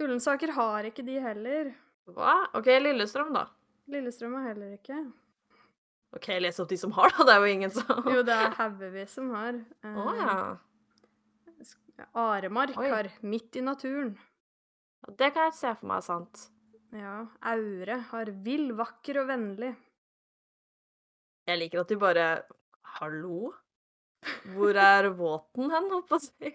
[0.00, 1.74] Ullensaker har ikke de heller.
[2.08, 2.34] Hva?
[2.56, 3.44] OK, Lillestrøm, da.
[3.92, 4.98] Lillestrøm har heller ikke.
[6.16, 7.26] OK, les opp de som har, da.
[7.28, 9.58] Det er jo ingen som Jo, det er haugevis som har.
[9.84, 10.38] Å oh, ja.
[12.20, 12.88] Aremark Oi.
[12.92, 14.14] har Midt i naturen.
[15.06, 16.46] Det kan jeg se for meg er sant.
[16.96, 17.16] Ja.
[17.52, 19.72] Aure har Vill, vakker og vennlig.
[21.46, 22.26] Jeg liker at de bare
[22.96, 23.52] Hallo?
[24.56, 26.52] Hvor er våten hen, holdt på å si?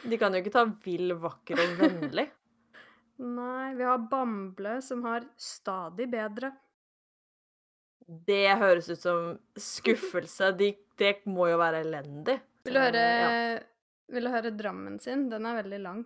[0.00, 2.30] De kan jo ikke ta vill, vakker og vennlig.
[3.40, 6.54] Nei, vi har Bamble, som har Stadig bedre.
[8.26, 10.48] Det høres ut som skuffelse.
[10.58, 12.40] De, det må jo være elendig.
[12.66, 13.60] Vil du høre, Eh, Ja.
[14.10, 15.28] vil du høre Drammen sin?
[15.30, 16.00] Den er veldig lang.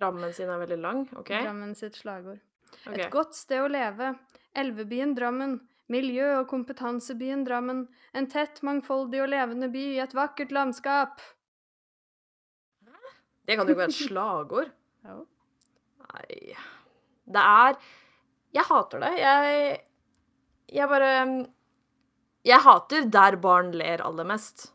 [0.00, 1.02] Drammen sin er veldig lang.
[1.20, 1.28] OK?
[1.28, 2.40] Drammen sitt slagord.
[2.86, 3.04] Okay.
[3.04, 4.14] Et godt sted å leve.
[4.56, 5.58] Elvebyen Drammen.
[5.92, 7.86] Miljø- og kompetansebyen Drammen.
[8.14, 11.20] En tett, mangfoldig og levende by i et vakkert landskap.
[13.44, 14.72] Det kan jo ikke være et slagord.
[15.04, 15.26] Jo.
[16.02, 16.54] Nei
[17.26, 17.76] Det er
[18.54, 19.12] Jeg hater det.
[19.18, 19.80] Jeg
[20.72, 21.10] Jeg bare
[22.48, 24.70] Jeg hater der barn ler aller mest.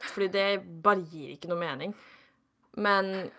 [0.00, 0.46] Fordi det
[0.82, 1.94] bare gir ikke noe mening.
[2.80, 3.30] Men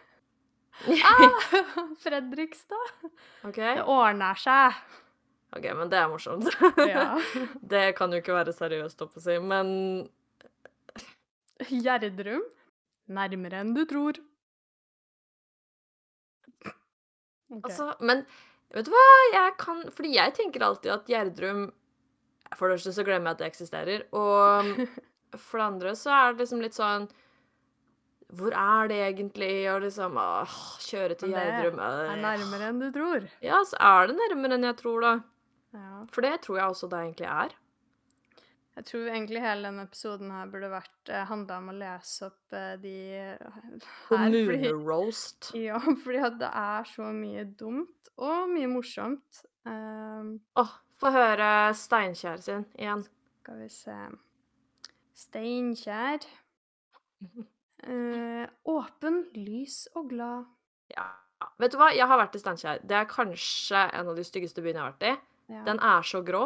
[2.03, 2.91] Fredrikstad.
[3.47, 3.75] Okay.
[3.77, 4.77] Det ordner seg.
[5.55, 6.47] ok, men det er morsomt.
[6.87, 7.05] Ja.
[7.73, 9.71] Det kan jo ikke være seriøst, holdt på å si, men
[11.85, 12.45] Gjerdrum.
[13.11, 14.21] Nærmere enn du tror.
[17.51, 17.67] Okay.
[17.67, 18.23] Altså, men
[18.75, 19.05] vet du hva?
[19.33, 21.65] Jeg kan Fordi jeg tenker alltid at Gjerdrum
[22.57, 24.05] For det første så glemmer jeg at det eksisterer.
[24.11, 24.71] Og
[25.45, 27.07] for det andre så er det liksom litt sånn
[28.31, 29.53] Hvor er det egentlig?
[29.73, 32.21] Og liksom åh, Kjøre til Gjerdrum det er øh.
[32.25, 33.27] nærmere enn du tror.
[33.43, 35.13] Ja, så er det nærmere enn jeg tror, da.
[35.75, 36.03] Ja.
[36.11, 37.57] For det tror jeg også det egentlig er.
[38.71, 42.55] Jeg tror egentlig hele denne episoden her burde vært eh, handla om å lese opp
[42.55, 43.87] eh, de her.
[44.07, 45.51] Kommuneroast.
[45.67, 49.43] ja, fordi at det er så mye dumt og mye morsomt.
[49.67, 53.03] Um, Åh, få høre Steinkjer sin igjen.
[53.43, 53.97] skal vi se
[55.25, 56.29] Steinkjer.
[57.81, 60.43] Eh, åpen, lys og glad.
[60.93, 61.07] Ja.
[61.57, 62.83] Vet du hva, jeg har vært i Steinkjer.
[62.85, 65.13] Det er kanskje en av de styggeste byene jeg har vært i.
[65.55, 65.63] Ja.
[65.65, 66.43] Den er så grå.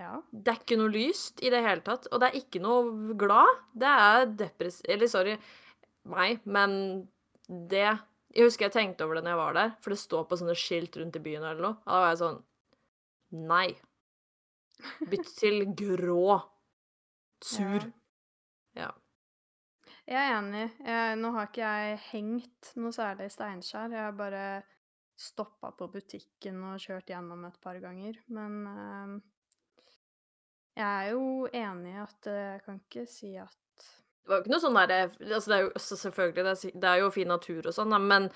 [0.00, 0.14] Ja.
[0.30, 3.60] Det er ikke noe lyst i det hele tatt, og det er ikke noe glad.
[3.78, 4.80] Det er depress...
[4.90, 5.36] Eller sorry
[6.10, 6.74] meg, men
[7.48, 7.86] det
[8.34, 10.56] Jeg husker jeg tenkte over det når jeg var der, for det står på sånne
[10.58, 11.76] skilt rundt i byen eller noe.
[11.86, 12.42] Da var jeg sånn
[13.34, 13.68] Nei.
[15.10, 16.36] Bytt til grå.
[17.44, 17.86] Sur.
[18.78, 18.90] Ja.
[20.06, 20.66] Jeg er enig.
[20.84, 23.94] Jeg, nå har ikke jeg hengt noe særlig i Steinkjer.
[23.94, 24.44] Jeg har bare
[25.18, 28.18] stoppa på butikken og kjørt gjennom et par ganger.
[28.34, 29.16] Men eh,
[30.74, 33.54] jeg er jo enig i at eh, jeg kan ikke si at
[34.24, 36.90] Det var jo ikke noe sånn derre altså Det er jo selvfølgelig, det er, det
[36.90, 38.28] er jo fin natur og sånn, men,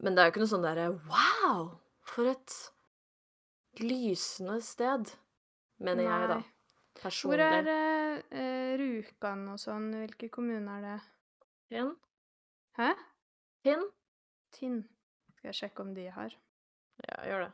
[0.00, 1.66] men det er jo ikke noe sånn derre Wow!
[2.12, 2.56] For et
[3.80, 5.14] lysende sted.
[5.82, 6.40] Mener jeg, da.
[6.98, 7.38] Personlig.
[7.38, 9.88] Hvor er eh, eh, Rjukan og sånn?
[10.02, 10.98] Hvilke kommuner er det?
[11.72, 11.94] Tinn?
[12.78, 12.90] Hæ?
[13.64, 13.86] Tinn?
[14.52, 14.82] Tinn.
[15.38, 16.36] Skal jeg sjekke om de har?
[17.06, 17.52] Ja, gjør det.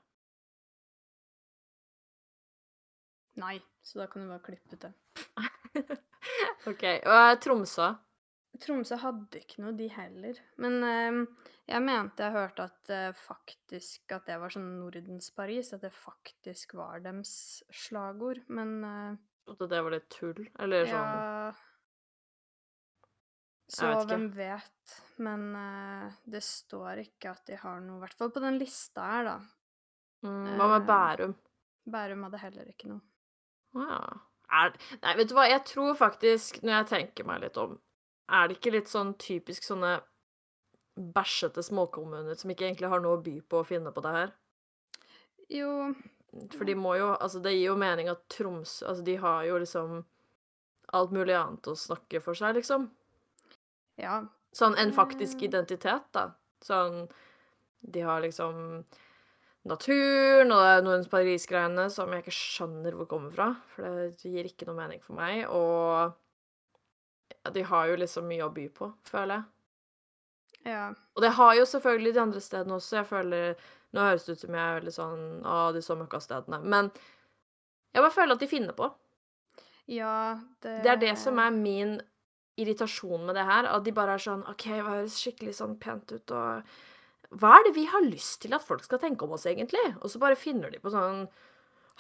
[3.38, 3.56] Nei,
[3.88, 4.92] så da kan du bare klippe ut det.
[6.70, 6.84] OK.
[6.84, 7.88] Og eh, Tromsø?
[8.58, 10.40] Tromsø hadde ikke noe, de heller.
[10.60, 15.72] Men eh, jeg mente jeg hørte at eh, faktisk at det var sånn Nordens Paris,
[15.76, 17.32] at det faktisk var dems
[17.86, 18.42] slagord.
[18.52, 19.16] Men eh,
[19.54, 20.44] At det var litt tull?
[20.58, 21.52] Eller sånn ja
[23.68, 24.96] Så vet hvem vet.
[25.24, 29.04] Men eh, det står ikke at de har noe, i hvert fall på den lista
[29.12, 29.36] her, da.
[30.24, 31.34] mm, Hva med eh, Bærum?
[31.88, 33.04] Bærum hadde heller ikke noe.
[33.76, 33.98] Ja.
[34.50, 37.74] Er, nei, vet du hva, jeg tror faktisk, når jeg tenker meg litt om
[38.32, 39.98] Er det ikke litt sånn typisk sånne
[40.98, 44.32] bæsjete småkommuner som ikke egentlig har noe å by på å finne på det her?
[45.52, 45.94] Jo,
[46.56, 49.58] For de må jo Altså, det gir jo mening at Tromsø Altså, de har jo
[49.62, 50.00] liksom
[50.96, 52.88] alt mulig annet å snakke for seg, liksom.
[54.00, 54.22] ja.
[54.56, 55.44] Sånn en faktisk Mm.
[55.50, 56.30] identitet, da.
[56.64, 57.10] Sånn
[57.84, 58.84] De har liksom
[59.68, 63.48] naturen og Nordens Paris-greiene som jeg ikke skjønner hvor kommer fra.
[63.74, 65.44] For det gir ikke noe mening for meg.
[65.52, 66.12] Og
[67.36, 69.48] ja, de har jo liksom mye å by på, føler jeg.
[70.68, 70.86] Ja.
[71.16, 73.00] Og det har jo selvfølgelig de andre stedene også.
[73.00, 76.58] Jeg føler Nå høres det ut som jeg er veldig sånn Å, de så møkkastedene.
[76.68, 76.90] Men
[77.94, 78.90] jeg bare føler at de finner på.
[79.88, 81.94] ja det Det er det som er min
[82.58, 83.64] irritasjon med det her.
[83.70, 86.68] At de bare er sånn OK, hva høres skikkelig sånn pent ut, og
[87.30, 89.82] Hva er det vi har lyst til at folk skal tenke om oss, egentlig?
[90.00, 91.26] Og så bare finner de på sånn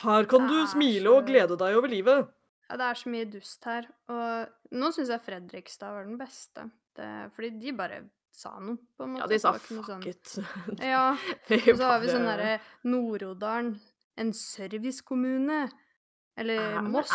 [0.04, 2.28] Her kan du smile og glede deg over livet.
[2.70, 3.88] Ja, det er så mye dust her.
[4.08, 6.68] Og nå syns jeg Fredrikstad var den beste.
[6.96, 7.98] Det, fordi de bare
[8.32, 9.20] sa noe, på en måte.
[9.24, 10.34] Ja, de sa ikke fuck sånn- it.
[10.84, 11.04] Ja.
[11.50, 13.72] Og så har vi sånn derre Nord-Odalen.
[14.18, 15.68] En servicekommune.
[16.38, 17.10] Eller Moss.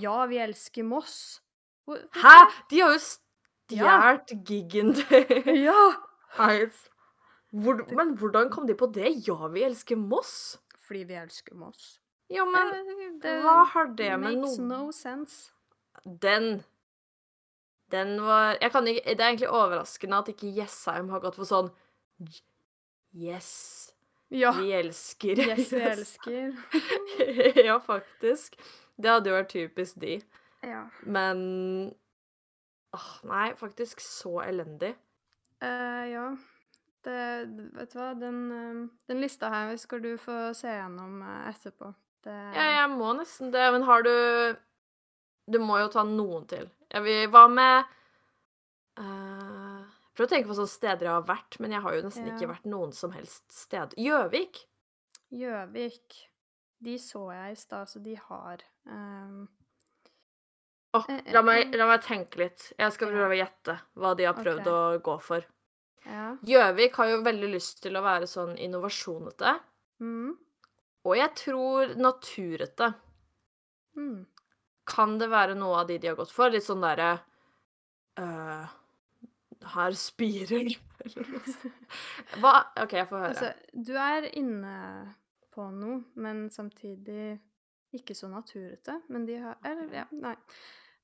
[0.00, 1.40] Ja, vi elsker Moss.
[1.86, 2.38] Hæ?!
[2.70, 3.00] De har jo
[3.72, 4.16] Ja.
[4.16, 5.92] stjålet giggen til Ja!
[6.38, 6.72] Hive.
[7.52, 9.10] Hvor, men hvordan kom de på det?
[9.28, 10.58] Ja, vi elsker Moss.
[10.80, 11.98] Fordi vi elsker Moss.
[12.32, 15.50] Ja, men Eh, det hva har det med makes noe no sense.
[16.06, 16.62] Den
[17.92, 21.44] Den var jeg kan ikke, Det er egentlig overraskende at ikke Jessheim har gått for
[21.44, 21.68] sånn
[23.14, 23.92] Yes,
[24.30, 24.52] Ja.
[24.56, 26.54] vi elsker Yes, vi elsker.
[27.66, 28.56] ja, faktisk.
[28.96, 30.14] Det hadde jo vært typisk de.
[30.64, 30.86] Ja.
[31.04, 31.92] Men
[32.96, 34.94] åh, Nei, faktisk så elendig.
[35.62, 36.24] Uh, ja.
[37.02, 37.20] Det,
[37.74, 41.90] vet du hva, den, eh, den lista her skal du få se gjennom eh, etterpå.
[42.22, 44.12] Det Ja, jeg må nesten det, men har du
[45.50, 46.68] Du må jo ta noen til.
[46.92, 47.88] Jeg vil, hva med
[49.00, 49.80] uh,
[50.14, 52.50] Prøv å tenke på sånne steder jeg har vært, men jeg har jo nesten ikke
[52.52, 53.96] vært noen som helst sted.
[53.98, 54.60] Gjøvik?
[55.32, 56.18] Gjøvik.
[56.84, 59.48] De så jeg i stad, så de har um...
[60.92, 61.78] Eh, eh, la, meg, eh.
[61.80, 62.66] la meg tenke litt.
[62.76, 64.98] Jeg skal prøve å gjette hva de har prøvd okay.
[64.98, 65.46] å gå for.
[66.06, 66.32] Ja.
[66.46, 69.54] Gjøvik har jo veldig lyst til å være sånn innovasjonete.
[70.02, 70.34] Mm.
[71.06, 72.92] Og jeg tror naturete.
[73.98, 74.24] Mm.
[74.88, 76.50] Kan det være noe av de de har gått for?
[76.52, 77.14] Litt sånn derre
[78.18, 78.66] uh,
[79.74, 80.72] Her spirer.
[82.42, 83.32] Hva OK, jeg får høre.
[83.32, 84.76] Altså, du er inne
[85.52, 87.36] på noe, men samtidig
[87.94, 89.00] ikke så naturete.
[89.12, 90.36] Men de har Eller, ja, nei.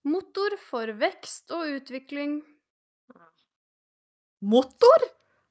[0.09, 2.41] Motor for vekst og utvikling.
[4.41, 5.05] Motor?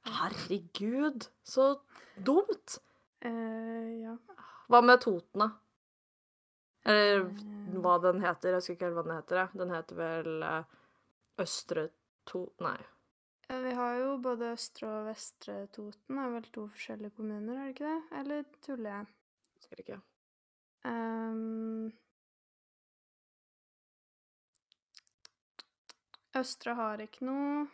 [0.07, 1.79] Herregud, så
[2.15, 2.77] dumt.
[3.19, 4.17] Eh, ja.
[4.71, 5.49] Hva med Toten, da?
[6.87, 7.79] Eller Eh.
[7.83, 8.49] hva den heter.
[8.53, 9.49] Jeg husker ikke helt hva den heter.
[9.59, 10.63] Den heter vel eh,
[11.43, 11.89] Østre
[12.25, 12.77] Toten Nei.
[13.47, 16.17] Vi har jo både Østre og Vestre Toten.
[16.19, 18.19] er vel to forskjellige kommuner, er det ikke det?
[18.19, 19.05] Eller tuller jeg?
[19.55, 19.99] Husker ikke.
[20.83, 21.93] Um,
[26.37, 27.67] Østre har ikke noe.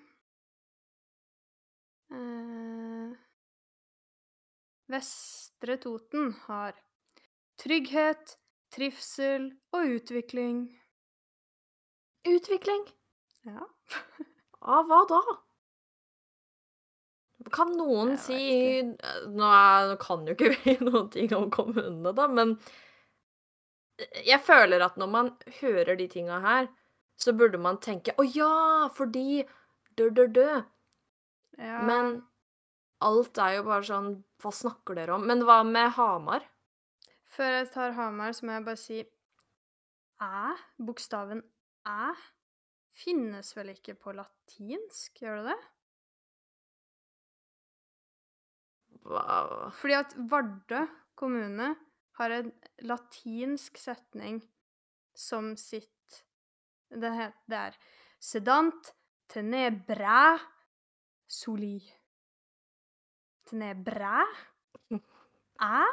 [2.13, 3.13] Eh,
[4.93, 6.75] Vestre Toten har
[7.63, 8.37] trygghet,
[8.75, 10.67] trivsel og utvikling.
[12.29, 12.85] Utvikling?
[13.47, 13.65] Ja.
[14.77, 15.21] Av hva da?
[17.53, 18.37] Kan noen si
[18.85, 18.93] nå,
[19.35, 22.55] nå kan jo ikke vi noen ting om kommunene, da, men
[24.23, 26.69] jeg føler at når man hører de tinga her,
[27.19, 28.53] så burde man tenke Å ja,
[28.95, 29.43] fordi
[29.97, 30.47] dø, dø, dø.
[31.57, 31.81] Ja.
[31.85, 32.21] Men
[33.03, 35.25] alt er jo bare sånn Hva snakker dere om?
[35.27, 36.45] Men hva med Hamar?
[37.33, 38.99] Før jeg tar Hamar, så må jeg bare si
[40.21, 41.41] æ, bokstaven
[41.89, 42.11] æ,
[42.93, 45.61] finnes vel ikke på latinsk, gjør det det?
[49.03, 49.71] Wow.
[49.75, 50.83] Fordi at Vardø
[51.19, 51.73] kommune
[52.19, 52.51] har en
[52.85, 54.39] latinsk setning
[55.17, 55.89] som sitt
[56.93, 57.77] Det, heter, det er
[58.21, 58.91] sedant
[59.33, 60.37] tenebræ
[61.27, 61.77] soli.
[63.49, 64.23] Tenebræ?
[65.61, 65.85] Æ?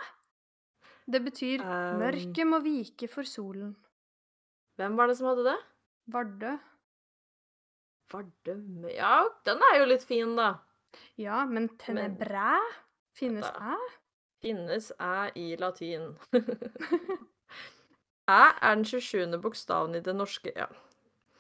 [1.13, 1.99] Det betyr Um.
[1.99, 3.77] mørket må vike for solen.
[4.77, 5.57] Hvem var det som hadde det?
[6.07, 6.53] Vardø.
[8.13, 8.55] Vardø
[8.95, 10.55] Ja, den er jo litt fin, da.
[11.19, 12.59] Ja, men tenebræ?
[13.19, 13.75] Finnes æ?
[14.43, 16.17] Finnes æ i latin.
[18.31, 19.41] æ er den 27.
[19.43, 20.67] bokstaven i det norske Ja,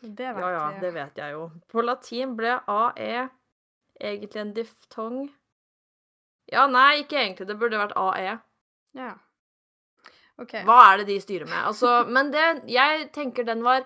[0.02, 1.50] Det vet ja, ja, det vet jeg jo.
[1.68, 3.28] På latin ble ae
[4.00, 5.18] egentlig en diftong.
[6.50, 7.46] Ja, nei, ikke egentlig.
[7.50, 8.38] Det burde vært ae.
[8.98, 9.12] Ja.
[10.40, 10.54] OK.
[10.66, 11.58] Hva er det de styrer med?
[11.68, 13.84] Altså, men det Jeg tenker den var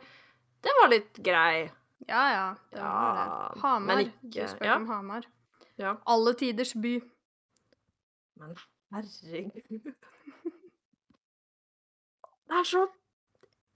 [0.64, 1.66] Den var litt grei.
[2.08, 2.44] Ja, ja.
[2.72, 3.60] Det var Ja, det.
[3.64, 3.98] Hamar.
[4.04, 4.76] ikke- du spør ja.
[4.76, 5.26] om Hamar.
[5.80, 5.96] Ja.
[6.06, 6.94] Alle tiders by.
[8.38, 8.54] Men
[8.94, 9.94] herregud
[12.44, 12.86] Det er så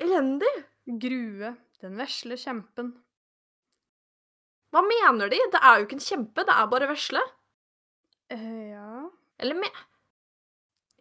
[0.00, 0.50] elendig!
[1.02, 1.56] Grue.
[1.82, 2.92] Den vesle kjempen.
[4.74, 5.38] Hva mener de?
[5.52, 7.22] Det er jo ikke en kjempe, det er bare vesle.
[8.28, 8.88] Uh, ja
[9.40, 9.78] Eller med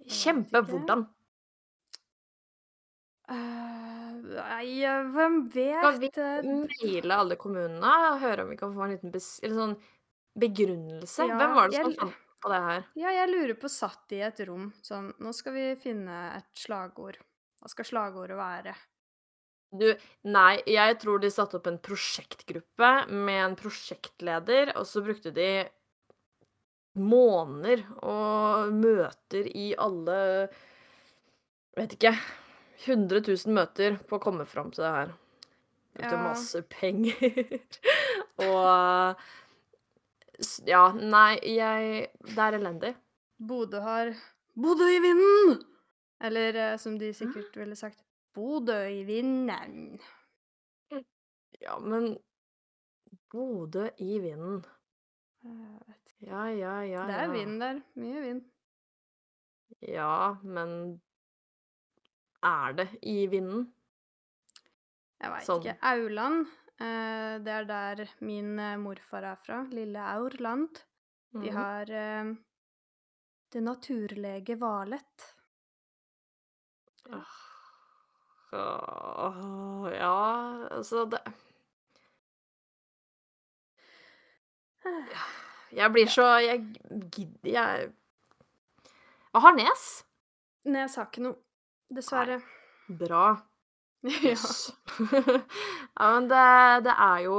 [0.08, 1.02] Kjempe hvordan?
[3.28, 4.70] Uh, Nei,
[5.12, 6.18] hvem hvem Skal vi vet?
[6.24, 9.12] eh, maile alle kommunene og høre om vi kan få en liten
[9.58, 9.76] sånn
[10.40, 11.28] begrunnelse?
[11.28, 12.86] Ja, Hvem var det som jeg- fant på det her?
[12.96, 14.72] Ja, jeg lurer på satt i et rom.
[14.82, 17.18] Sånn, nå skal vi finne et slagord.
[17.62, 18.76] Hva skal slagordet være?
[19.76, 19.88] Du,
[20.24, 25.68] nei, jeg tror de satte opp en prosjektgruppe med en prosjektleder, og så brukte de
[26.98, 30.18] måneder og møter i alle
[31.78, 32.16] Vet ikke
[32.88, 35.12] 100 000 møter på å komme fram til det her.
[35.94, 36.24] Brukte Ja.
[36.24, 37.60] masse penger.
[38.48, 39.20] og
[40.70, 42.96] Ja, nei, jeg Det er elendig.
[43.38, 44.14] Bodø har
[44.58, 45.62] Bodø i vinden!
[46.22, 48.02] Eller eh, som de sikkert ville sagt
[48.38, 49.98] Bodø i vinden.
[51.62, 52.18] Ja, men
[53.34, 54.60] Bodø i vinden.
[55.44, 55.96] Jeg.
[56.28, 57.82] Ja, ja, ja, Det er vind der.
[57.96, 58.42] Mye vind.
[59.82, 61.02] Ja, men
[62.44, 63.68] er det i vinden?
[65.22, 65.62] Jeg veit Sånn.
[65.66, 65.78] ikke.
[65.92, 66.46] Auland,
[66.80, 69.64] eh, det er der min eh, morfar er fra.
[69.74, 70.84] Lille Aurland.
[71.34, 71.56] De Mhm.
[71.58, 72.36] har eh,
[73.52, 75.34] Det naturlege Valet.
[78.54, 81.20] Åh, ja, altså det
[85.76, 86.62] Jeg blir så Jeg
[87.12, 87.92] gidder Jeg
[89.34, 89.84] Jeg har nes.
[90.66, 91.36] Nes har ikke noe.
[91.94, 92.40] Dessverre.
[92.88, 93.26] Bra.
[94.24, 94.36] ja.
[96.00, 97.38] Ja, men det, det er jo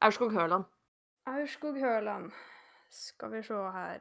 [0.00, 0.64] Aurskog-Høland.
[1.26, 2.32] Aurskog-Høland.
[2.90, 4.00] Skal vi se her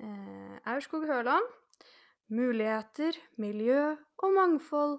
[0.00, 1.48] eh, Aurskog-Høland.
[2.30, 4.98] Muligheter, miljø og mangfold.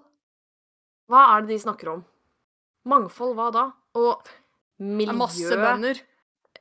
[1.08, 2.02] Hva er det de snakker om?
[2.88, 3.62] Mangfold, hva da?
[3.96, 4.28] Og
[4.82, 6.02] miljø masse bønder.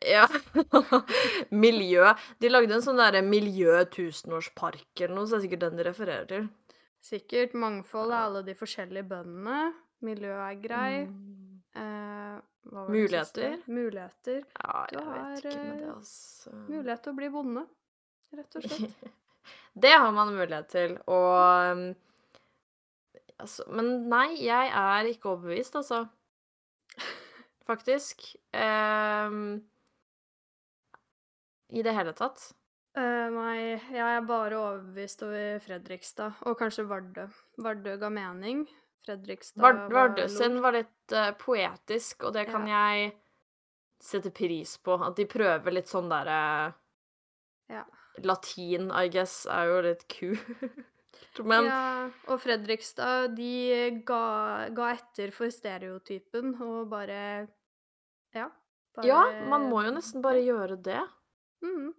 [0.08, 0.26] Ja.
[1.66, 2.08] miljø.
[2.42, 5.88] De lagde en sånn derre miljø tusenårspark eller noe, så det er sikkert den de
[5.90, 6.50] refererer til.
[7.04, 9.72] Sikkert mangfold er alle de forskjellige bøndene.
[10.06, 11.06] Miljø er grei.
[11.06, 11.62] Mm.
[11.76, 12.36] Eh,
[12.72, 12.96] hva var det?
[12.96, 13.58] Muligheter?
[13.68, 14.44] Muligheter.
[14.56, 16.54] Ja, Du jeg vet ikke med det, eh, altså.
[16.70, 17.66] Mulighet til å bli bonde,
[18.40, 19.10] rett og slett.
[19.74, 21.84] Det har man mulighet til, og um,
[23.40, 26.06] altså, Men nei, jeg er ikke overbevist, altså.
[27.70, 28.26] Faktisk.
[28.52, 29.62] Um,
[31.72, 32.50] I det hele tatt.
[32.98, 33.56] Uh, nei,
[33.96, 37.30] jeg er bare overbevist over Fredrikstad, og kanskje Vardø.
[37.64, 38.66] Vardø ga mening.
[39.06, 43.14] Fredrikstad Vard- sin var litt uh, poetisk, og det kan jeg
[44.04, 45.00] sette pris på.
[45.00, 46.74] At de prøver litt sånn derre
[47.72, 47.86] Ja.
[48.24, 50.48] Latin, I guess, er jo litt kult.
[51.48, 54.24] Men ja, og Fredrikstad, de ga,
[54.76, 57.48] ga etter for stereotypen og bare
[58.36, 58.50] Ja.
[58.92, 61.00] Bare, ja, man må jo nesten bare gjøre det.
[61.64, 61.94] Mhm.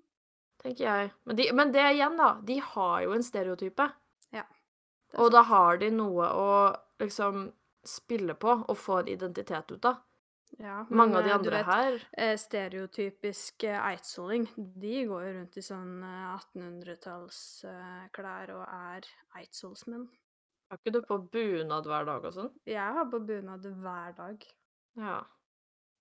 [0.62, 1.12] tenker jeg.
[1.24, 2.34] Men, de, men det igjen, da.
[2.44, 3.88] De har jo en stereotype.
[4.36, 6.52] Er Og da har de noe å
[7.02, 7.48] liksom
[7.84, 9.98] spille på og få en identitet ut av.
[10.61, 15.32] Ja, Mange av de eh, andre vet, her eh, Stereotypisk eh, eidsvolling, de går jo
[15.38, 19.00] rundt i sånn eh, 1800-tallsklær og er
[19.40, 20.05] eidsvollsmenn.
[20.68, 22.53] Har ikke du på bunad hver dag og sånn?
[22.68, 24.36] Jeg har på bunad hver dag.
[25.00, 25.18] Ja.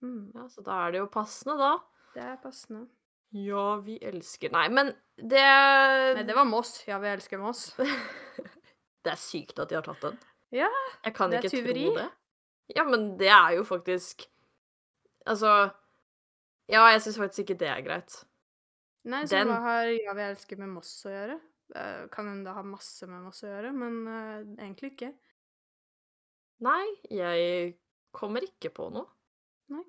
[0.03, 0.43] Mm, ja.
[0.51, 1.73] Så da er det jo passende, da.
[2.15, 2.83] det er passende.
[3.31, 6.83] Ja, vi elsker Nei, men det Nei, det var Moss.
[6.87, 7.71] Ja, vi elsker Moss.
[9.01, 10.13] Det er sykt at de har tatt den.
[10.53, 10.67] Ja,
[11.01, 11.87] det er tyveri.
[11.87, 12.09] tro det.
[12.75, 14.27] Ja, men det er jo faktisk
[15.27, 15.71] Altså
[16.71, 18.23] Ja, jeg syns faktisk ikke det er greit.
[19.03, 21.39] Nei, så Den- hva har Ja, vi elsker med Moss å gjøre?
[21.75, 25.13] Eh, kan hende det har masse med Moss å gjøre, men uh, egentlig ikke.
[26.61, 27.75] Nei, jeg
[28.13, 29.07] kommer ikke på noe.
[29.71, 29.83] Nei.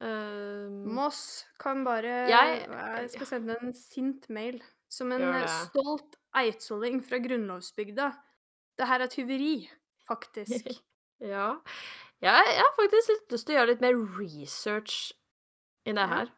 [0.00, 4.62] Ehm, Moss kan bare Jeg- Jeg skal sende en sint mail.
[4.88, 8.12] Som en stolt eidsvolling fra grunnlovsbygda.
[8.78, 9.68] Det her er tyveri,
[10.08, 10.80] faktisk.
[11.20, 11.58] ja.
[12.22, 14.98] Jeg, jeg har faktisk litt lyst til å gjøre litt mer research
[15.86, 16.06] i det Ja.
[16.06, 16.30] her.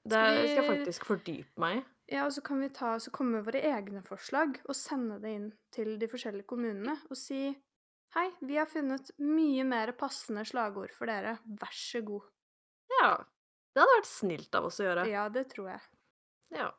[0.00, 1.84] Det Skal skal jeg faktisk fordype meg i.
[2.10, 5.30] Ja, og så kan vi ta, så komme med våre egne forslag og sende det
[5.36, 7.56] inn til de forskjellige kommunene og si
[8.10, 11.36] Hei, vi har funnet mye mer passende slagord for dere.
[11.46, 12.24] Vær så god.
[12.98, 13.10] Ja.
[13.70, 15.04] Det hadde vært snilt av oss å gjøre.
[15.06, 15.80] Ja, det tror jeg.
[16.56, 16.72] Ja.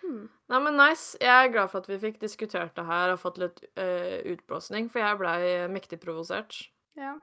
[0.00, 0.24] Hmm.
[0.50, 1.14] Nei, men nice.
[1.22, 4.90] Jeg er glad for at vi fikk diskutert det her og fått litt uh, utblåsning,
[4.90, 5.38] for jeg blei
[5.70, 6.58] mektig provosert.
[6.98, 7.14] Ja.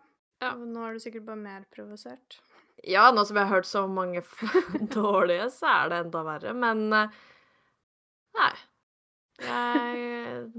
[0.42, 0.56] Ja.
[0.58, 2.40] men nå er du sikkert bare mer provosert.
[2.88, 4.24] Ja, nå som jeg har hørt så mange
[4.96, 7.20] dårlige, så er det enda verre, men eh,
[8.38, 8.54] Nei.
[9.42, 10.52] Jeg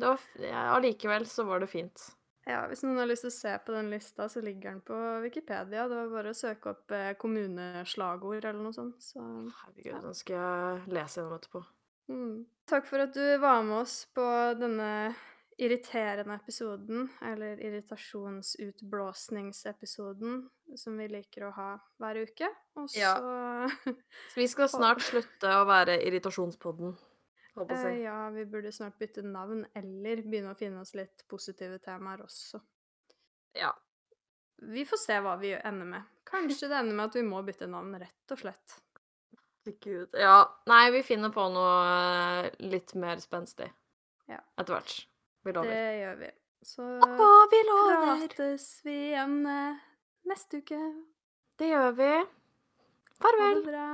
[0.00, 2.10] var ja, Allikevel så var det fint.
[2.48, 4.96] Ja, Hvis noen har lyst til å se på den lista, så ligger den på
[5.22, 5.84] Wikipedia.
[5.86, 8.98] Det var bare å søke opp eh, kommuneslagord eller noe sånt.
[9.04, 11.62] Så Herregud, den skal jeg lese gjennom etterpå.
[12.10, 12.34] mm.
[12.72, 14.24] Takk for at du var med oss på
[14.58, 14.88] denne
[15.58, 22.48] irriterende episoden, eller irritasjonsutblåsningsepisoden, som vi liker å ha hver uke.
[22.80, 23.14] Og så Ja.
[24.32, 26.96] Så vi skal snart slutte å være irritasjonspodden,
[27.56, 28.02] håper eh, jeg.
[28.06, 32.60] Ja, vi burde snart bytte navn, eller begynne å finne oss litt positive temaer også.
[33.58, 33.72] Ja.
[34.62, 36.02] Vi får se hva vi ender med.
[36.28, 38.82] Kanskje det ender med at vi må bytte navn, rett og slett.
[39.64, 40.08] Gud.
[40.18, 40.62] Ja.
[40.66, 43.68] Nei, vi finner på noe eh, litt mer spenstig.
[44.30, 44.40] Ja.
[44.58, 45.06] Etter hvert.
[45.42, 45.70] Vi lover.
[45.70, 46.30] Det gjør vi.
[46.62, 48.26] Så Å, vi lover!
[48.28, 49.80] prates vi igjen eh,
[50.30, 50.78] neste uke.
[51.58, 52.10] Det gjør vi.
[52.12, 53.58] Ha Farvel.
[53.64, 53.88] det bra.